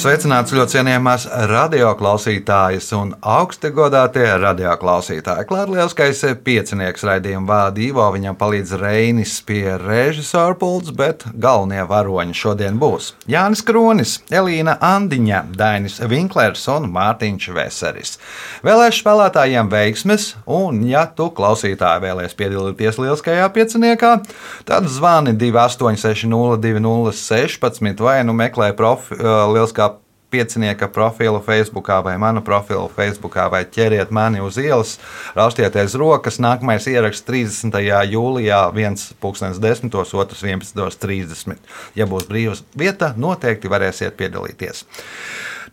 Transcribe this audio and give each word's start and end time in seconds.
Sveicināts 0.00 0.54
ļoti 0.56 0.78
cienījamās 0.78 1.26
radioklausītājas 1.50 2.86
un 2.96 3.10
augsti 3.20 3.68
godātie 3.76 4.24
radioklausītāji. 4.40 5.44
Klārlielskais 5.50 6.22
piecinieks 6.40 7.04
raidījuma 7.04 7.44
vādi 7.50 7.90
Ivo, 7.90 8.06
viņam 8.14 8.38
palīdz 8.40 8.72
Reinis 8.80 9.34
pie 9.44 9.76
režisora 9.76 10.56
pults, 10.56 10.88
bet 10.96 11.28
galvenie 11.36 11.84
varoņi 11.90 12.32
šodien 12.38 12.78
būs 12.80 13.10
Jānis 13.28 13.60
Kronis, 13.68 14.24
Elīna 14.32 14.80
Andiņa, 14.80 15.52
Dainis 15.60 16.00
Vinklers 16.08 16.64
un 16.72 16.88
Mārtiņš 16.94 17.50
Veseris. 17.58 18.16
Vēlēšu 18.64 19.04
spēlētājiem 19.04 19.68
veiksmes, 19.68 20.40
un 20.48 20.80
ja 20.88 21.04
tu 21.12 21.28
klausītāji 21.28 22.00
vēlies 22.06 22.32
piedalīties 22.40 22.96
lieliskajā 23.04 23.52
pieciniekā, 23.52 24.24
tad 24.64 24.88
zvani 24.88 25.36
28602016 25.44 28.00
vai 28.08 28.24
nu 28.24 28.32
meklē 28.40 28.72
profi, 28.80 29.20
lieliskā 29.20 29.89
piecinieka 30.30 30.88
profilu 30.88 31.40
Facebook 31.40 31.88
vai 32.04 32.18
manu 32.18 32.42
profilu 32.42 32.90
Facebook, 32.96 33.34
vai 33.50 33.64
ķeriet 33.64 34.10
mani 34.10 34.40
uz 34.40 34.58
ielas, 34.58 34.98
raustieties 35.34 35.94
rokas. 35.94 36.38
Nākamais 36.40 36.86
ieraksts 36.90 37.26
30. 37.26 37.80
jūlijā, 38.10 38.62
1.10. 38.72 39.98
otrs 40.14 40.42
11.30. 40.42 41.56
Ja 41.94 42.06
būs 42.06 42.28
brīvs 42.30 42.64
vieta, 42.78 43.14
noteikti 43.16 43.70
varēsiet 43.70 44.16
piedalīties. 44.16 44.84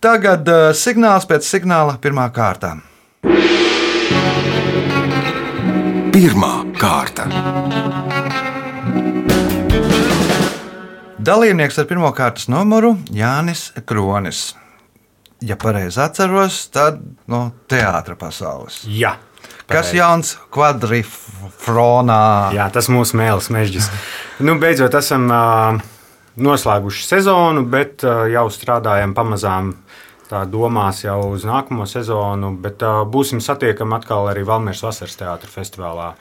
Tagad 0.01 0.49
uh, 0.49 0.69
signāls 0.77 1.25
pēc 1.29 1.47
signāla 1.47 1.97
pirmā 2.01 2.27
kārta. 2.33 2.75
Pirmā 6.13 6.53
kārta. 6.77 7.29
Dalībnieks 11.27 11.75
ar 11.81 11.87
pirmā 11.89 12.13
kārtas 12.15 12.47
numuru 12.47 12.93
Jānis 13.11 13.67
Kronis. 13.87 14.53
Ja 15.43 15.57
pareizi 15.59 15.99
atceros, 16.01 16.61
tad 16.71 17.01
no 17.29 17.49
teātras 17.69 18.17
pasaules. 18.17 18.77
Jā, 18.87 19.17
Kas 19.67 19.91
jauns 19.91 20.37
kvadrifronā? 20.55 22.21
Jā, 22.55 22.69
tas 22.71 22.87
mūsu 22.87 23.19
mēls 23.19 23.49
mežģis. 23.51 23.89
nu, 24.47 24.55
beidzot, 24.61 24.95
esam 24.95 25.27
uh, 25.27 25.81
noslēguši 26.39 27.03
sezonu, 27.03 27.65
bet 27.67 28.05
uh, 28.07 28.23
jau 28.31 28.47
strādājam 28.53 29.15
pamazām. 29.17 29.73
Tā 30.27 30.41
domās 30.47 31.03
jau 31.05 31.19
uz 31.31 31.43
nākamo 31.47 31.85
sezonu, 31.87 32.53
bet 32.63 32.83
uh, 32.83 33.03
būsim 33.07 33.43
satiekami 33.43 33.99
atkal 33.99 34.31
arī 34.31 34.47
Valmīras 34.47 34.83
Vasaras 34.83 35.19
teātras 35.19 35.53
festivālā. 35.55 36.13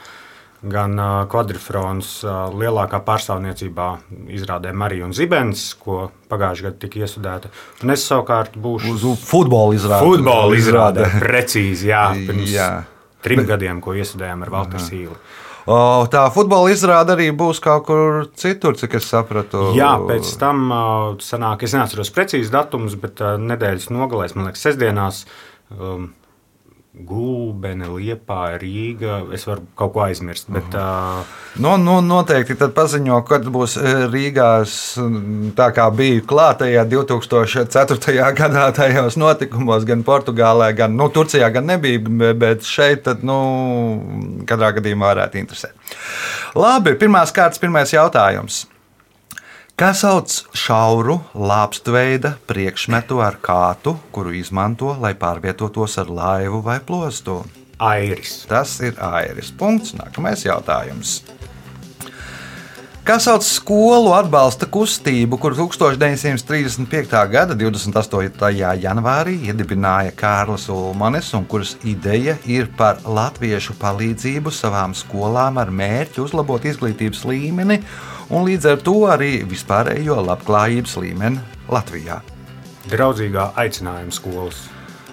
Gan 0.66 0.98
kvadrifrons 1.30 2.08
lielākā 2.58 2.98
pārstāvniecībā 3.06 3.86
izrādē 4.34 4.72
Marija 4.74 5.06
Zibens, 5.14 5.68
ko 5.78 6.08
pagājušajā 6.32 6.66
gadā 6.70 6.80
tika 6.82 7.02
iesudēta. 7.04 7.50
Un 7.84 7.92
es 7.94 8.06
savukārt 8.08 8.56
būšu 8.58 8.94
Uz 8.96 9.04
futbola 9.28 9.76
izrādi. 9.76 10.02
futbola 10.08 10.56
izrādē. 10.58 11.06
Precīzi, 11.22 11.90
jā, 11.92 12.08
pirms 12.26 12.50
Jā. 12.50 12.68
trim 13.22 13.44
gadiem, 13.46 13.80
ko 13.84 13.94
iesudējām 13.94 14.42
ar 14.42 14.50
Valteru 14.56 14.82
Sīlu. 14.82 15.14
O, 15.66 15.78
tā 16.10 16.24
futbola 16.34 16.70
izrāde 16.70 17.14
arī 17.16 17.30
būs 17.34 17.58
kaut 17.62 17.86
kur 17.86 18.28
citur, 18.38 18.76
cik 18.78 18.98
es 18.98 19.08
sapratu. 19.10 19.72
Jā, 19.74 19.96
pēc 19.98 20.28
tam 20.38 20.68
sanāk, 21.22 21.62
es 21.66 21.74
neatceros 21.74 22.10
precīzi 22.14 22.50
datumus, 22.54 22.94
bet 22.98 23.18
nedēļas 23.22 23.90
nogalēs, 23.94 24.34
man 24.38 24.46
liekas, 24.50 24.62
sestdienās. 24.66 25.24
Um, 25.74 26.12
Gulbene, 26.96 27.90
Liepa, 27.92 28.54
Rīga. 28.56 29.18
Es 29.36 29.44
varu 29.44 29.66
kaut 29.76 29.92
ko 29.92 30.00
aizmirst. 30.06 30.48
Bet, 30.48 30.72
uh, 30.74 31.24
Nu, 31.60 31.74
nu, 31.80 31.98
noteikti 32.04 32.52
tad 32.60 32.72
paziņo, 32.76 33.18
kad 33.28 33.44
būs 33.52 33.76
Rīgā. 34.12 34.48
Tā 35.56 35.66
kā 35.76 35.86
bija 35.96 36.20
klātajā 36.28 36.84
2004. 36.88 38.30
gadā 38.36 38.66
tajos 38.76 39.16
notikumos, 39.20 39.84
gan 39.88 40.04
Portugālē, 40.04 40.70
gan 40.76 40.96
nu, 40.96 41.08
Turcijā, 41.12 41.48
gan 41.52 41.68
nebija, 41.68 42.00
be- 42.08 42.34
bet 42.34 42.64
šeit, 42.68 43.04
tad, 43.08 43.24
nu, 43.24 43.38
katrā 44.48 44.72
gadījumā 44.76 45.12
varētu 45.14 45.40
interesēt. 45.40 45.76
Labi, 46.56 46.96
pirmās 47.00 47.32
kārtas, 47.32 47.60
pirmais 47.60 47.92
jautājums. 47.92 48.64
Kā 49.76 49.90
sauc 49.92 50.32
šauru, 50.56 51.18
lāpstveida 51.36 52.30
priekšmetu 52.48 53.18
ar 53.20 53.34
kātu, 53.44 53.92
kuru 54.08 54.30
izmanto, 54.32 54.94
lai 54.96 55.10
pārvietotos 55.20 55.98
ar 56.00 56.08
laivu 56.08 56.62
vai 56.64 56.78
plostu? 56.80 57.42
Airis. 57.76 58.46
Tas 58.48 58.72
ir 58.80 58.96
airis. 58.96 59.50
Punkts. 59.52 59.92
Nākamais 59.98 60.46
jautājums. 60.48 61.18
Kā 63.04 63.18
sauc 63.20 63.44
skolu 63.44 64.16
atbalsta 64.16 64.64
kustību, 64.64 65.36
kuru 65.44 65.68
1935. 65.68 67.20
gada 67.36 67.52
28. 67.52 68.48
janvārī 68.80 69.36
iedibināja 69.52 70.16
Kārlis 70.16 70.70
Ulmanis, 70.72 71.34
un 71.36 71.44
kuras 71.44 71.76
ideja 71.84 72.40
ir 72.48 72.72
par 72.80 73.04
latviešu 73.04 73.76
palīdzību 73.76 74.56
savām 74.56 74.96
skolām 74.96 75.60
ar 75.60 75.68
mērķi 75.68 76.24
uzlabot 76.24 76.64
izglītības 76.64 77.26
līmeni 77.28 77.82
un 78.30 78.46
līdz 78.48 78.70
ar 78.72 78.80
to 78.86 78.96
arī 79.10 79.32
vispārējo 79.48 80.18
labklājības 80.26 80.96
līmeni 81.02 81.42
Latvijā? 81.72 82.22
Draudzīgā 82.90 83.50
aicinājuma 83.58 84.14
skolas. 84.14 84.64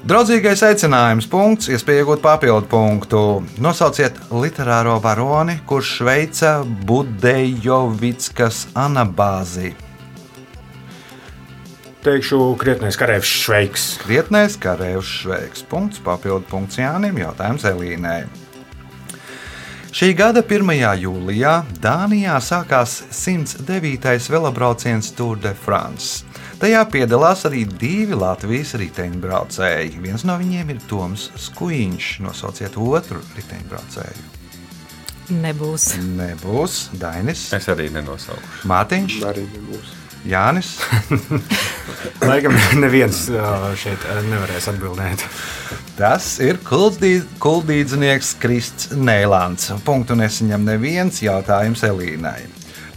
Draudzīgais 0.03 0.59
aicinājums, 0.67 1.29
punkts, 1.31 1.69
iespēja 1.71 2.03
iegūt 2.03 2.19
papildu 2.25 2.67
punktu. 2.67 3.21
Nosauciet 3.63 4.17
literāro 4.35 4.97
varoni, 4.99 5.61
kurš 5.63 5.93
veica 6.03 6.57
Budejovickas 6.89 8.65
anabāzi. 8.75 9.71
Teikšu, 12.03 12.41
krietnais 12.59 12.99
karavīrs 12.99 13.31
Šveiks. 13.45 13.83
Krietnēs 14.03 14.57
karēvs 14.59 15.07
šveiks. 15.21 15.63
Punkts, 15.71 16.03
papildu 16.03 16.49
punkts 16.51 16.81
Jānim, 16.81 17.15
jautājums 17.23 17.63
Elīnai. 17.69 18.25
Šī 19.93 20.07
gada 20.17 20.41
1. 20.41 20.71
jūlijā 21.03 21.51
Dānijā 21.77 22.39
sākās 22.41 22.95
109. 23.13 24.15
velobrauciens 24.33 25.11
Tour 25.13 25.37
de 25.37 25.51
France. 25.53 26.23
Tajā 26.57 26.79
piedalās 26.89 27.43
arī 27.45 27.61
divi 27.69 28.17
Latvijas 28.17 28.73
riteņbraucēji. 28.81 29.99
Viens 30.01 30.25
no 30.25 30.39
viņiem 30.41 30.71
ir 30.73 30.79
Toms 30.89 31.27
Skuiņš. 31.45 32.07
Nosauciet 32.25 32.79
otru 32.81 33.21
riteņbraucēju. 33.37 34.25
Nebūs. 35.43 35.85
Nebūs 36.17 36.79
Dainis, 36.97 37.45
Es 37.53 37.69
arī 37.69 37.91
nenosaucu. 37.93 38.65
Mātiņš, 38.73 39.19
Arī 39.29 39.45
nebūs. 39.45 39.93
Jānis. 40.25 40.73
Laikam 42.29 42.57
neviens 42.81 43.27
šeit 43.77 44.09
nevarēs 44.25 44.71
atbildēt. 44.73 45.27
Tas 45.93 46.39
ir 46.41 46.57
kuldī- 46.65 47.21
kuldīdznieks 47.43 48.33
Krists 48.41 48.87
Nēlāns. 48.97 49.67
Punktu 49.85 50.15
nesaņem 50.17 50.63
neviens 50.65 51.19
jautājums 51.21 51.83
Elīnai. 51.85 52.39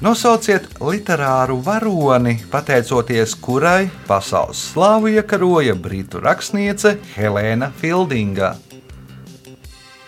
Nosauciet 0.01 0.67
literāru 0.81 1.59
varoni, 1.65 2.39
pateicoties 2.53 3.35
kurai 3.41 3.91
pasaules 4.09 4.61
slāvu 4.73 5.09
iekaroja 5.12 5.75
britu 5.77 6.21
rakstniece 6.21 6.97
Helēna 7.17 7.71
Fildinga. 7.81 8.55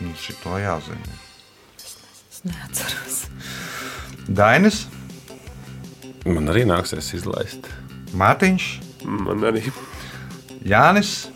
Nu, 0.01 0.13
šito 0.21 0.57
jāzina. 0.61 1.17
Es 1.79 2.43
neatceros. 2.45 3.25
Dainis, 4.29 4.87
Man 6.29 6.45
arī 6.53 6.67
nāksies 6.69 7.15
izlaist. 7.17 7.65
Mārtiņš, 8.13 8.65
Man 9.09 9.41
arī. 9.49 9.63
Jānis, 10.69 11.29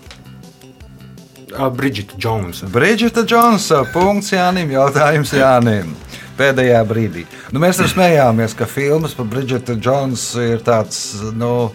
Ā, 1.52 1.68
Bridžita 1.76 2.16
Džonsa. 2.16 2.66
Brigita 2.72 3.24
Džonsa. 3.28 3.82
Punkts 3.92 4.32
Jānim, 4.32 4.70
jautājums 4.72 5.32
Jānim. 5.36 5.92
Pēdējā 6.38 6.80
brīdī. 6.88 7.24
Nu, 7.52 7.60
mēs 7.60 7.80
arī 7.82 7.92
smējāmies, 7.92 8.54
ka 8.56 8.68
filmas 8.68 9.12
par 9.16 9.28
Brigitu 9.28 9.76
Džonsu 9.76 10.46
ir 10.54 10.62
tāds. 10.64 11.02
Nu, 11.36 11.72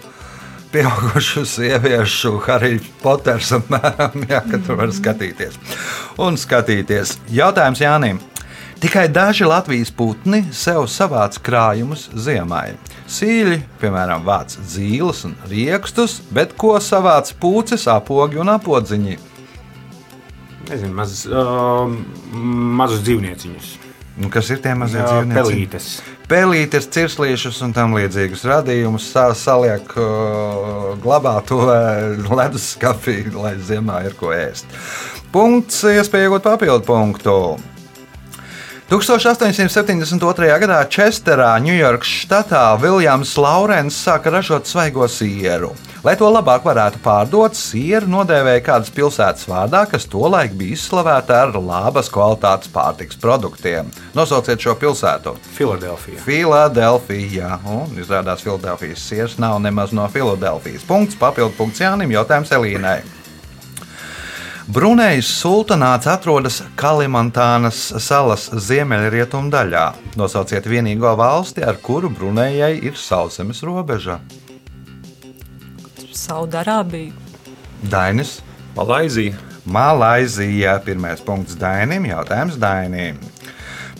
Pieaugušu 0.68 1.46
sieviešu, 1.48 2.34
Harry 2.44 2.82
Poters 3.00 3.54
apmēram, 3.56 4.26
jā, 4.28 4.42
ka 4.50 4.60
tur 4.66 4.82
var 4.82 4.92
skatīties. 4.92 5.56
Un 6.20 6.36
skatīties. 6.36 7.16
Jautājums 7.32 7.80
Jānim. 7.80 8.20
Tikai 8.82 9.08
daži 9.10 9.48
Latvijas 9.48 9.94
putni 9.96 10.44
sev 10.54 10.84
savāc 10.92 11.40
krājumus 11.42 12.10
ziemai. 12.14 12.76
Sīļi, 13.10 13.62
piemēram, 13.82 14.26
vāc 14.28 14.58
zīles 14.60 15.24
un 15.26 15.38
riekstus, 15.50 16.20
bet 16.36 16.54
ko 16.60 16.76
savāc 16.84 17.32
pūces, 17.40 17.88
apogi 17.90 18.38
un 18.44 18.52
apodziņi? 18.54 19.18
Nezinu, 20.68 20.94
maz, 20.98 21.22
uh, 21.30 21.88
mazus 22.80 23.04
dzīvnieciņus. 23.08 23.68
Nu, 24.18 24.32
kas 24.34 24.50
ir 24.52 24.60
tie 24.64 24.74
mazie 24.76 25.00
dzīvnieki? 25.00 25.38
pelītes. 25.38 25.90
Pelītes, 26.28 26.90
cirslīšus 26.92 27.62
un 27.64 27.76
tam 27.76 27.94
līdzīgus 27.96 28.44
radījumus 28.50 29.06
sa 29.14 29.30
saliek, 29.38 29.94
uh, 29.96 30.98
glabā 31.04 31.38
to 31.48 31.62
leduskapī, 32.40 33.22
lai 33.32 33.56
ziemā 33.64 34.02
ir 34.10 34.18
ko 34.20 34.34
ēst. 34.36 34.68
Punkts, 35.32 35.86
iespēja 35.88 36.28
iegūt 36.28 36.48
papildu 36.50 36.84
punktu. 36.88 37.38
1872. 38.88 40.48
gadā 40.64 40.78
Česterā, 40.88 41.50
Ņujorkas 41.60 42.12
štatā, 42.22 42.62
Viljams 42.80 43.34
Laurens 43.36 43.98
sāka 44.00 44.32
ražot 44.32 44.64
svaigo 44.64 45.04
sieru. 45.12 45.74
Lai 46.08 46.14
to 46.16 46.30
labāk 46.32 46.64
varētu 46.64 47.02
pārdot, 47.04 47.58
sieru 47.60 48.08
nodēvēja 48.14 48.62
kādas 48.64 48.94
pilsētas 48.96 49.44
vārdā, 49.52 49.82
kas 49.92 50.08
tolaik 50.08 50.56
bija 50.56 50.78
izslavēta 50.78 51.42
ar 51.42 51.52
labas 51.60 52.08
kvalitātes 52.08 52.72
pārtiks 52.72 53.20
produktiem. 53.20 53.92
Nosauciet 54.16 54.64
šo 54.64 54.78
pilsētu. 54.80 55.36
Filadelfija. 55.58 56.24
Filadelfija. 56.24 57.58
Un 57.68 57.92
izrādās, 58.00 58.48
Filadelfijas 58.48 59.04
sieras 59.04 59.36
nav 59.36 59.60
nemaz 59.68 59.92
no 59.92 60.08
Filadelfijas. 60.08 60.88
Punkts, 60.88 61.20
papildu 61.20 61.60
punkts 61.60 61.84
Jānim, 61.84 62.16
jautājums 62.16 62.56
Elīnai. 62.56 63.02
Brunejas 64.68 65.30
sultānāts 65.40 66.10
atrodas 66.12 66.58
Kalimantānas 66.76 67.78
salas 68.04 68.50
ziemeļrietumu 68.52 69.48
daļā. 69.54 69.84
Nosauciet 70.20 70.68
vienīgo 70.68 71.14
valsti, 71.16 71.64
ar 71.64 71.80
kuru 71.80 72.10
Brunejai 72.12 72.74
ir 72.90 73.00
sauszemes 73.00 73.64
robeža. 73.64 74.18
Saudārābija. 76.12 77.16
Dainis, 77.88 78.42
Malaizija. 78.76 79.40
Malaizija. 79.64 80.76
Pirmais 80.84 81.24
punkts 81.24 81.56
Dainim, 81.56 82.04
jautājums 82.12 82.60
Dainim. 82.60 83.24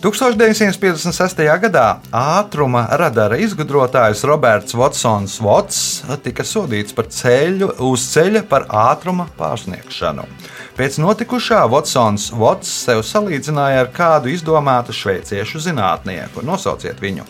1956. 0.04 1.40
gadā 1.64 1.86
ātruma 2.14 2.84
radara 3.00 3.40
izgudrotājs 3.42 4.20
Roberts 4.28 4.76
Watsons 4.78 5.40
Vots 5.42 5.80
tika 6.22 6.44
sodīts 6.46 6.94
par 6.94 7.08
ceļu 7.10 7.72
uz 7.88 8.04
ceļa 8.12 8.44
par 8.52 8.68
ātruma 8.68 9.26
pārsniegšanu. 9.40 10.28
Pēc 10.78 11.00
notikušā 11.02 11.64
Watsons 11.72 12.28
Vots 12.38 12.70
sev 12.84 13.02
salīdzināja 13.02 13.82
ar 13.82 13.88
kādu 13.90 14.30
izdomātu 14.30 14.94
šveiciešu 14.94 15.58
zinātnieku. 15.64 16.44
Nosauciet 16.46 17.00
viņu. 17.02 17.26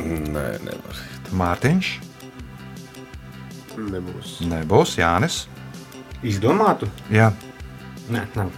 Nē, 0.00 0.46
nevar. 0.64 1.02
Mārtiņš, 1.36 1.90
Nebūs. 3.80 4.38
nebūs 4.48 4.96
Jānis, 4.98 5.44
Izdomātu? 6.26 6.88
Jā. 7.12 7.30
Nē, 8.12 8.24
nav. 8.36 8.50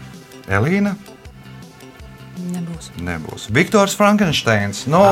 Elīna. 0.51 0.95
Nebūs. 2.43 2.89
Nebūs. 2.99 3.45
Viktors 3.55 3.95
Frankensteins. 3.95 4.87
Nu, 4.91 5.03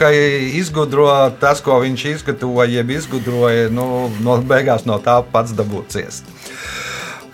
ka 0.00 0.08
izgudro 0.10 1.06
tas, 1.42 1.60
ko 1.62 1.78
viņš 1.84 2.06
izgatavoja, 2.14 2.70
jeb 2.80 2.90
izgudroja, 2.96 3.68
nu, 3.70 4.08
no 4.24 4.38
beigās 4.42 4.86
no 4.88 4.96
tā 5.02 5.20
pats 5.34 5.54
dabūt 5.54 5.94
ciest. 5.94 6.32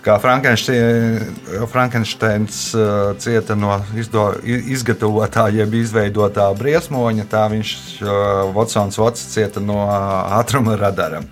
Kā 0.03 0.17
Frankenstein, 0.19 1.31
Frankensteins 1.71 2.73
uh, 2.75 3.13
cieta 3.23 3.55
no 3.55 3.77
izdo, 3.95 4.33
izgatavotā, 4.43 5.47
jeb 5.55 5.73
izveidotā 5.79 6.49
briesmoņa, 6.59 7.23
tā 7.31 7.47
viņš, 7.53 7.71
uh, 8.03 8.11
Watsons 8.51 8.99
Vats, 8.99 9.23
cieta 9.31 9.63
no 9.63 9.79
uh, 9.85 9.95
ātruma 10.41 10.75
radara. 10.79 11.23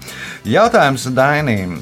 Jautājums 0.48 1.04
Dainīm. 1.12 1.82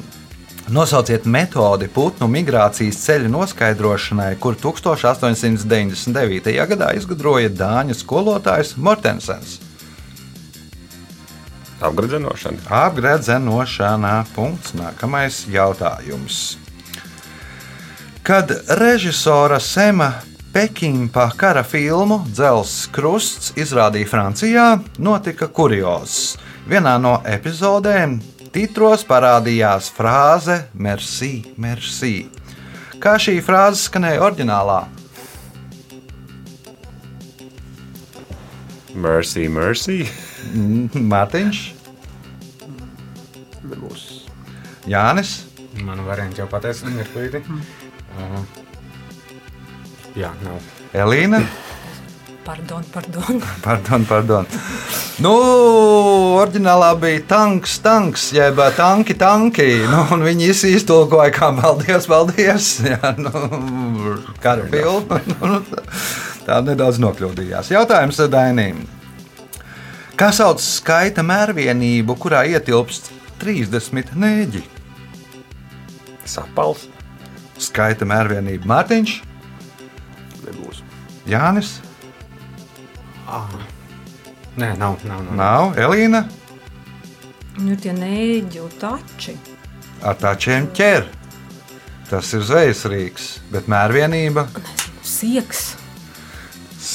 Nosauciet 0.70 1.26
metodi 1.26 1.88
putnu 1.90 2.28
migrācijas 2.30 2.98
ceļu 3.02 3.30
noskaidrošanai, 3.34 4.36
kur 4.42 4.54
1899. 4.58 6.52
gadā 6.74 6.92
izgudroja 6.98 7.50
dāņu 7.50 7.98
skolotājs 7.98 8.78
Mortensens. 8.78 9.60
Apgradzenošana. 11.80 12.60
Apgredzenošanā. 12.84 14.16
Punkts. 14.36 14.74
Nākamais 14.78 15.48
jautājums. 15.50 16.59
Kad 18.24 18.52
režisora 18.68 19.60
Sema 19.60 20.14
Pekimpa 20.54 21.30
kara 21.38 21.64
filmu 21.64 22.20
Dzels 22.28 22.88
Krusts 22.92 23.54
izrādīja 23.58 24.10
Francijā, 24.10 24.66
notika 24.98 25.48
kuriozs. 25.48 26.38
Vienā 26.70 26.98
no 27.02 27.20
epizodēm 27.26 28.20
titros 28.54 29.06
parādījās 29.06 29.90
frāze 29.94 30.62
Merci, 30.74 31.34
merci. 31.58 32.14
Kā 33.00 33.16
šī 33.22 33.40
frāze 33.46 33.86
skanēja 33.88 34.24
oriģinālā? 34.28 34.80
Mercy, 39.00 39.48
mercy. 39.48 40.00
Mārtiņš, 41.14 41.60
Nebūs. 43.70 44.06
Jānis, 44.90 45.44
Manu 45.86 46.04
variantu 46.08 46.42
jau 46.42 46.48
pateicu, 46.50 46.90
mirklīti. 46.92 47.44
Uh, 48.20 48.44
jā, 50.20 50.32
nav. 50.44 50.60
Elīna. 50.94 51.42
Pardon, 52.50 52.84
pardon. 52.92 53.42
Pardon, 53.66 54.06
pardon. 54.10 54.48
Nu, 55.22 55.34
oriģinālā 56.40 56.94
bija 56.98 57.22
tanks, 57.30 57.76
tanks, 57.84 58.30
jeb 58.34 58.58
tanki, 58.78 59.14
tanki. 59.20 59.68
Nu, 59.92 60.06
un 60.16 60.24
viņi 60.26 60.48
īsi 60.50 60.72
iztulkoja, 60.74 61.30
kā 61.36 61.52
paldies, 61.60 62.08
paldies. 62.10 62.70
Jā, 62.90 63.14
nu, 63.20 64.16
kara 64.42 64.66
filma. 64.72 65.22
Nu, 65.44 65.62
Tā 66.48 66.64
nedaudz 66.66 66.98
nokļūdījās. 67.04 67.70
Jautājums 67.76 68.18
Dainīm. 68.34 68.80
Kā 70.18 70.32
sauc 70.34 70.64
skaita 70.64 71.22
mērvienību, 71.22 72.16
kurā 72.18 72.42
ietilpst 72.50 73.12
30 73.44 74.16
nēģi? 74.18 74.64
Sapals. 76.26 76.88
Skaita 77.60 78.08
mērvienība 78.08 78.70
Mārtiņš, 78.72 79.16
Nebūs. 80.46 80.82
Jānis, 81.30 81.76
Nē, 84.60 84.74
nav. 84.80 84.98
nav, 85.06 85.22
nav. 85.24 85.36
Nav, 85.38 85.78
Elīna. 85.80 86.24
Nu, 87.60 87.76
tie 87.80 87.94
neģu 87.94 88.66
tači. 88.80 89.36
ar 90.04 90.16
tāčiem 90.16 90.68
ķer. 90.74 91.06
Tas 92.10 92.34
ir 92.34 92.42
zvejas 92.42 92.86
rīks, 92.90 93.28
bet 93.52 93.68
mērvienība. 93.70 94.48
Sieks. 95.04 95.76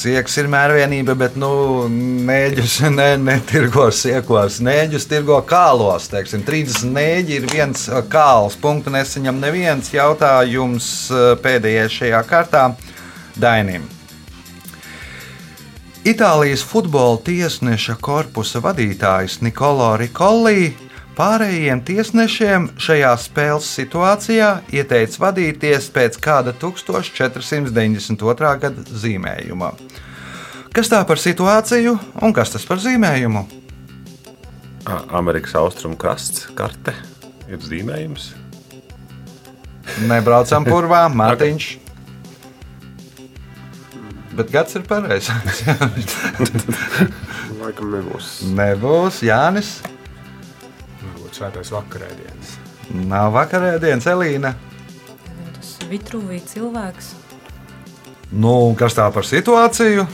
Sieks 0.05 0.35
ir 0.37 0.45
mērvienība, 0.53 1.15
bet 1.17 1.33
nu, 1.41 1.47
nēģus 1.89 2.75
ne, 2.93 3.07
netirgo 3.17 3.87
siekos. 3.89 4.59
Nēģus 4.61 5.07
tirgo 5.09 5.39
kālos. 5.49 6.05
Teiksim, 6.11 6.43
30 6.45 6.91
nēģi 6.93 7.39
ir 7.39 7.47
viens 7.49 7.87
ā, 7.89 8.03
kāls. 8.05 8.53
Punktu 8.61 8.93
nesaņem 8.93 9.39
neviens 9.41 9.89
jautājums 9.95 10.91
ā, 11.09 11.23
pēdējais 11.41 11.97
šajā 11.97 12.21
kārtā 12.29 12.67
Dainim. 13.33 13.89
Itālijas 16.05 16.61
futbola 16.61 17.17
tiesneša 17.25 17.97
korpusa 17.97 18.61
vadītājs 18.61 19.39
Nikolo 19.41 19.95
Rikolī 19.97 20.75
pārējiem 21.15 21.81
tiesnešiem 21.87 22.67
šajā 22.81 23.11
spēles 23.23 23.67
situācijā 23.77 24.49
ieteica 24.75 25.21
vadīties 25.23 25.89
pēc 25.95 26.17
kāda 26.21 26.53
1492. 26.59 28.51
gada 28.61 28.85
zīmējuma. 29.03 29.71
Kas 30.75 30.91
tā 30.91 30.99
par 31.07 31.21
situāciju 31.21 31.95
un 32.21 32.35
kas 32.35 32.51
tas 32.51 32.65
par 32.67 32.81
zīmējumu? 32.83 33.45
Amerikas 35.15 35.55
austrumu 35.57 35.97
krasts, 35.97 36.49
karte 36.57 36.93
ir 37.47 37.63
zīmējums. 37.63 38.33
Nebraucam 40.09 40.67
purvā, 40.71 41.05
Mārtiņš. 41.13 41.71
Bet 44.35 44.51
gads 44.51 44.75
ir 44.75 44.83
pareizs. 44.83 45.31
Laikam 47.61 47.93
nebūs. 47.95 48.41
Nebūs 48.51 49.23
Jānis. 49.23 49.77
Svētais 51.35 51.67
vakarēdienas. 51.73 52.53
Nav 53.09 53.33
vakarēdienas, 53.35 54.05
Elīna. 54.07 54.53
Tas 55.57 55.73
vitruvī 55.89 56.39
cilvēks. 56.47 57.11
Nu, 58.31 58.53
un 58.69 58.77
kas 58.79 58.95
tā 58.95 59.09
par 59.11 59.27
situāciju? 59.27 60.05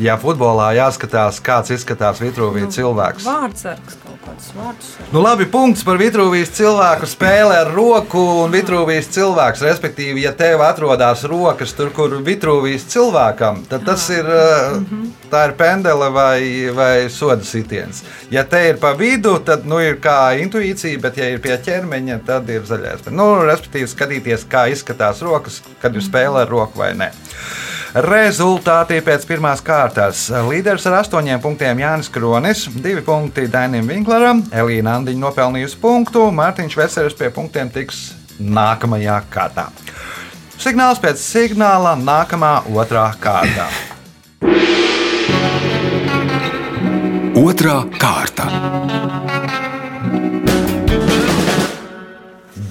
Ja 0.00 0.16
futbolā 0.20 0.70
jāskatās, 0.76 1.40
kāds 1.44 1.72
izskatās 1.72 2.20
Vitruvijas 2.20 2.74
cilvēks, 2.76 3.24
Vārdsargs 3.24 3.96
Nu, 5.12 5.20
labi, 5.22 5.46
punkts 5.50 5.84
par 5.86 5.98
Vitruvijas 6.00 6.50
cilvēku 6.56 7.06
spēli 7.08 7.54
ar 7.56 7.70
roku 7.74 8.22
un 8.42 8.54
Vitruvijas 8.54 9.08
cilvēks. 9.14 9.62
Respektīvi, 9.66 10.24
ja 10.24 10.32
tev 10.36 10.64
atrodas 10.66 11.22
rokas 11.28 11.74
tur, 11.76 11.92
kur 11.94 12.16
Vitruvijas 12.26 12.88
cilvēkam, 12.92 13.62
tad 13.70 13.86
tas 13.86 14.08
ir, 14.14 14.26
uh, 14.26 14.80
tā 15.32 15.44
ir 15.48 15.54
pendele 15.58 16.10
vai, 16.14 16.40
vai 16.74 16.90
soda 17.12 17.46
sitiens. 17.46 18.02
Ja 18.32 18.46
te 18.48 18.64
ir 18.72 18.80
pa 18.82 18.94
vidu, 18.98 19.36
tad 19.46 19.68
nu, 19.68 19.78
ir 19.82 20.00
kā 20.02 20.34
intuīcija, 20.42 21.02
bet 21.02 21.22
ja 21.22 21.30
ir 21.30 21.42
pie 21.44 21.56
ķermeņa, 21.68 22.20
tad 22.26 22.50
ir 22.52 22.66
zaļais. 22.66 23.06
Nu, 23.14 23.30
respektīvi, 23.46 23.90
skatīties, 23.94 24.48
kā 24.50 24.66
izskatās 24.74 25.22
rokas, 25.26 25.62
kad 25.82 25.94
ir 25.94 26.04
spēle 26.04 26.42
ar 26.42 26.52
roku 26.52 26.82
vai 26.82 26.92
nē. 26.98 27.12
Rezultāti 27.96 28.98
pēc 29.00 29.22
pirmās 29.24 29.62
kārtas. 29.64 30.26
Līderis 30.44 30.84
ar 30.84 30.98
astoņiem 30.98 31.40
punktiem 31.40 31.78
Jānis 31.80 32.10
Kronis, 32.12 32.66
divi 32.84 33.00
punkti 33.00 33.46
Dainim 33.48 33.88
Vinklaram, 33.88 34.42
Elīna 34.52 34.98
Andiņa 34.98 35.22
nopelnījusi 35.22 35.78
punktu, 35.80 36.26
Mārtiņš 36.36 36.76
Veseris 36.76 37.16
pie 37.16 37.30
punktiem 37.32 37.72
tiks 37.72 38.10
nākamajā 38.36 39.16
kārtā. 39.32 39.70
Signāls 40.60 41.00
pēc 41.00 41.24
signāla 41.24 41.94
nākamā 41.96 42.52
otrā 42.76 43.06
kārta. 43.16 43.70
Otra 47.40 47.80
kārta. 47.96 48.52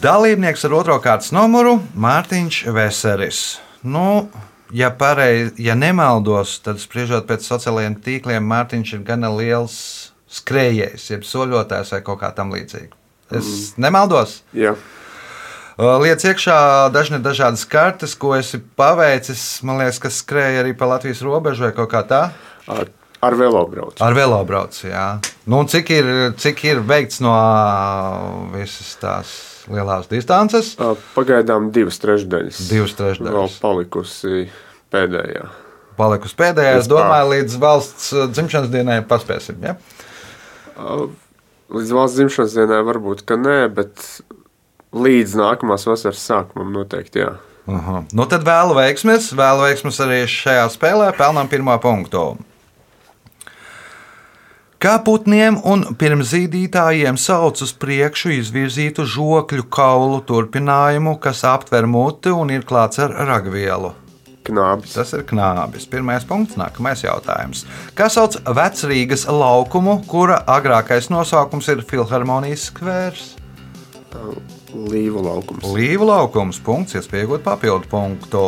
Dalībnieks 0.06 0.70
ar 0.70 0.82
otro 0.84 1.02
kārtas 1.02 1.34
numuru 1.34 1.80
Mārtiņš 1.98 2.68
Veseris. 2.78 3.46
Nu, 3.82 4.28
ja, 4.76 4.92
pareiz, 4.92 5.54
ja 5.62 5.78
nemaldos, 5.80 6.58
tad 6.66 6.82
spriežot 6.84 7.30
pēc 7.30 7.48
sociālajiem 7.48 7.96
tīkliem, 8.04 8.44
Mārtiņš 8.52 8.98
ir 8.98 9.08
gana 9.08 9.32
liels 9.34 9.78
skrejējs, 10.36 11.10
jeb 11.14 11.26
soļotājs 11.28 11.96
vai 11.96 12.04
kaut 12.06 12.22
kā 12.26 12.34
tam 12.36 12.52
līdzīga. 12.56 12.94
Es 13.32 13.48
mm. 13.48 13.82
nemaldos. 13.88 14.42
Jā, 14.54 14.76
Lietas 15.76 16.24
iekšā 16.24 16.58
dažne 16.96 17.18
dažādas 17.20 17.66
kartes, 17.68 18.14
ko 18.16 18.32
esi 18.38 18.62
paveicis. 18.80 19.42
Man 19.68 19.82
liekas, 19.82 19.98
ka 20.00 20.12
skrēja 20.14 20.62
arī 20.62 20.72
pa 20.78 20.88
Latvijas 20.88 21.20
robežu 21.26 21.66
vai 21.66 21.74
kaut 21.76 21.90
kā 21.92 22.00
tā. 22.08 22.22
ar, 22.72 22.88
ar 23.20 23.36
velobraucu. 23.36 24.00
Ar 24.00 24.16
velobraucu, 24.16 24.86
jā. 24.88 25.08
Nu, 25.52 25.66
cik 25.68 25.92
ir, 25.92 26.12
cik 26.40 26.64
ir 26.70 26.80
veikts 26.80 27.20
no 27.20 27.36
visas 28.54 28.94
tās 29.04 29.34
lielās 29.68 30.08
distances? 30.08 30.78
Pagaidām 31.12 31.68
divas 31.76 32.00
trešdaļas. 32.00 32.62
Divas 32.72 32.96
Vēl 32.96 33.02
trešdaļas. 33.02 33.60
palikusi 33.60 34.46
pēdējā. 34.96 35.46
Palikusi 36.00 36.40
pēdējā. 36.40 36.80
Es 36.80 36.90
domāju, 36.92 37.30
līdz 37.36 37.60
valsts 37.62 38.10
uh, 38.16 38.26
dzimšanas 38.32 38.72
dienai 38.74 38.98
paspēsim. 39.08 39.62
Ja? 39.64 39.78
Ā, 40.76 41.06
Līdz 41.74 41.92
valsts 41.98 42.20
dzimšanas 42.20 42.54
dienai 42.60 42.84
varbūt, 42.86 43.24
ka 43.26 43.40
nē, 43.42 43.58
bet 43.74 44.04
līdz 44.94 45.34
nākamās 45.40 45.88
vasaras 45.90 46.22
sākumam 46.22 46.70
noteikti 46.76 47.24
jā. 47.24 47.32
Aha. 47.66 48.04
Nu, 48.14 48.28
tad 48.30 48.46
vēlu 48.46 48.76
veiksmes. 48.78 49.32
Vēlu 49.34 49.66
veiksmes 49.66 49.98
arī 50.06 50.20
šajā 50.30 50.68
spēlē. 50.70 51.10
Pelnām 51.18 51.50
pirmo 51.50 51.74
punktu. 51.82 52.36
Kā 54.78 55.00
putniem 55.02 55.58
un 55.66 55.88
pirmzīdītājiem 55.98 57.18
sauc 57.18 57.64
uz 57.66 57.72
priekšu 57.82 58.36
izvirzītu 58.36 59.08
žokļu 59.10 59.66
kaulu 59.74 60.20
turpinājumu, 60.30 61.16
kas 61.24 61.42
aptver 61.50 61.90
muti 61.90 62.30
un 62.30 62.54
ir 62.54 62.68
klāts 62.70 63.02
ar 63.02 63.16
ragvielu. 63.26 63.96
Knābis. 64.46 64.94
Tas 64.98 65.14
ir 65.18 65.24
knābis. 65.30 65.88
Pirmais 65.90 66.26
punkts, 66.28 66.58
nākamais 66.60 67.02
jautājums. 67.06 67.64
Kā 67.98 68.10
sauc 68.14 68.38
vecrīgas 68.46 69.26
laukumu, 69.30 70.00
kura 70.10 70.42
agrākais 70.58 71.10
nosaukums 71.14 71.70
ir 71.74 71.82
Filharmonijas 71.88 72.70
skvērs? 72.70 73.34
Līvu 74.76 75.24
laukums. 75.26 75.66
Līvu 75.76 76.08
laukums, 76.10 76.60
punkts, 76.64 76.96
iespējot 77.00 77.44
papildu 77.46 77.90
punktu. 77.92 78.46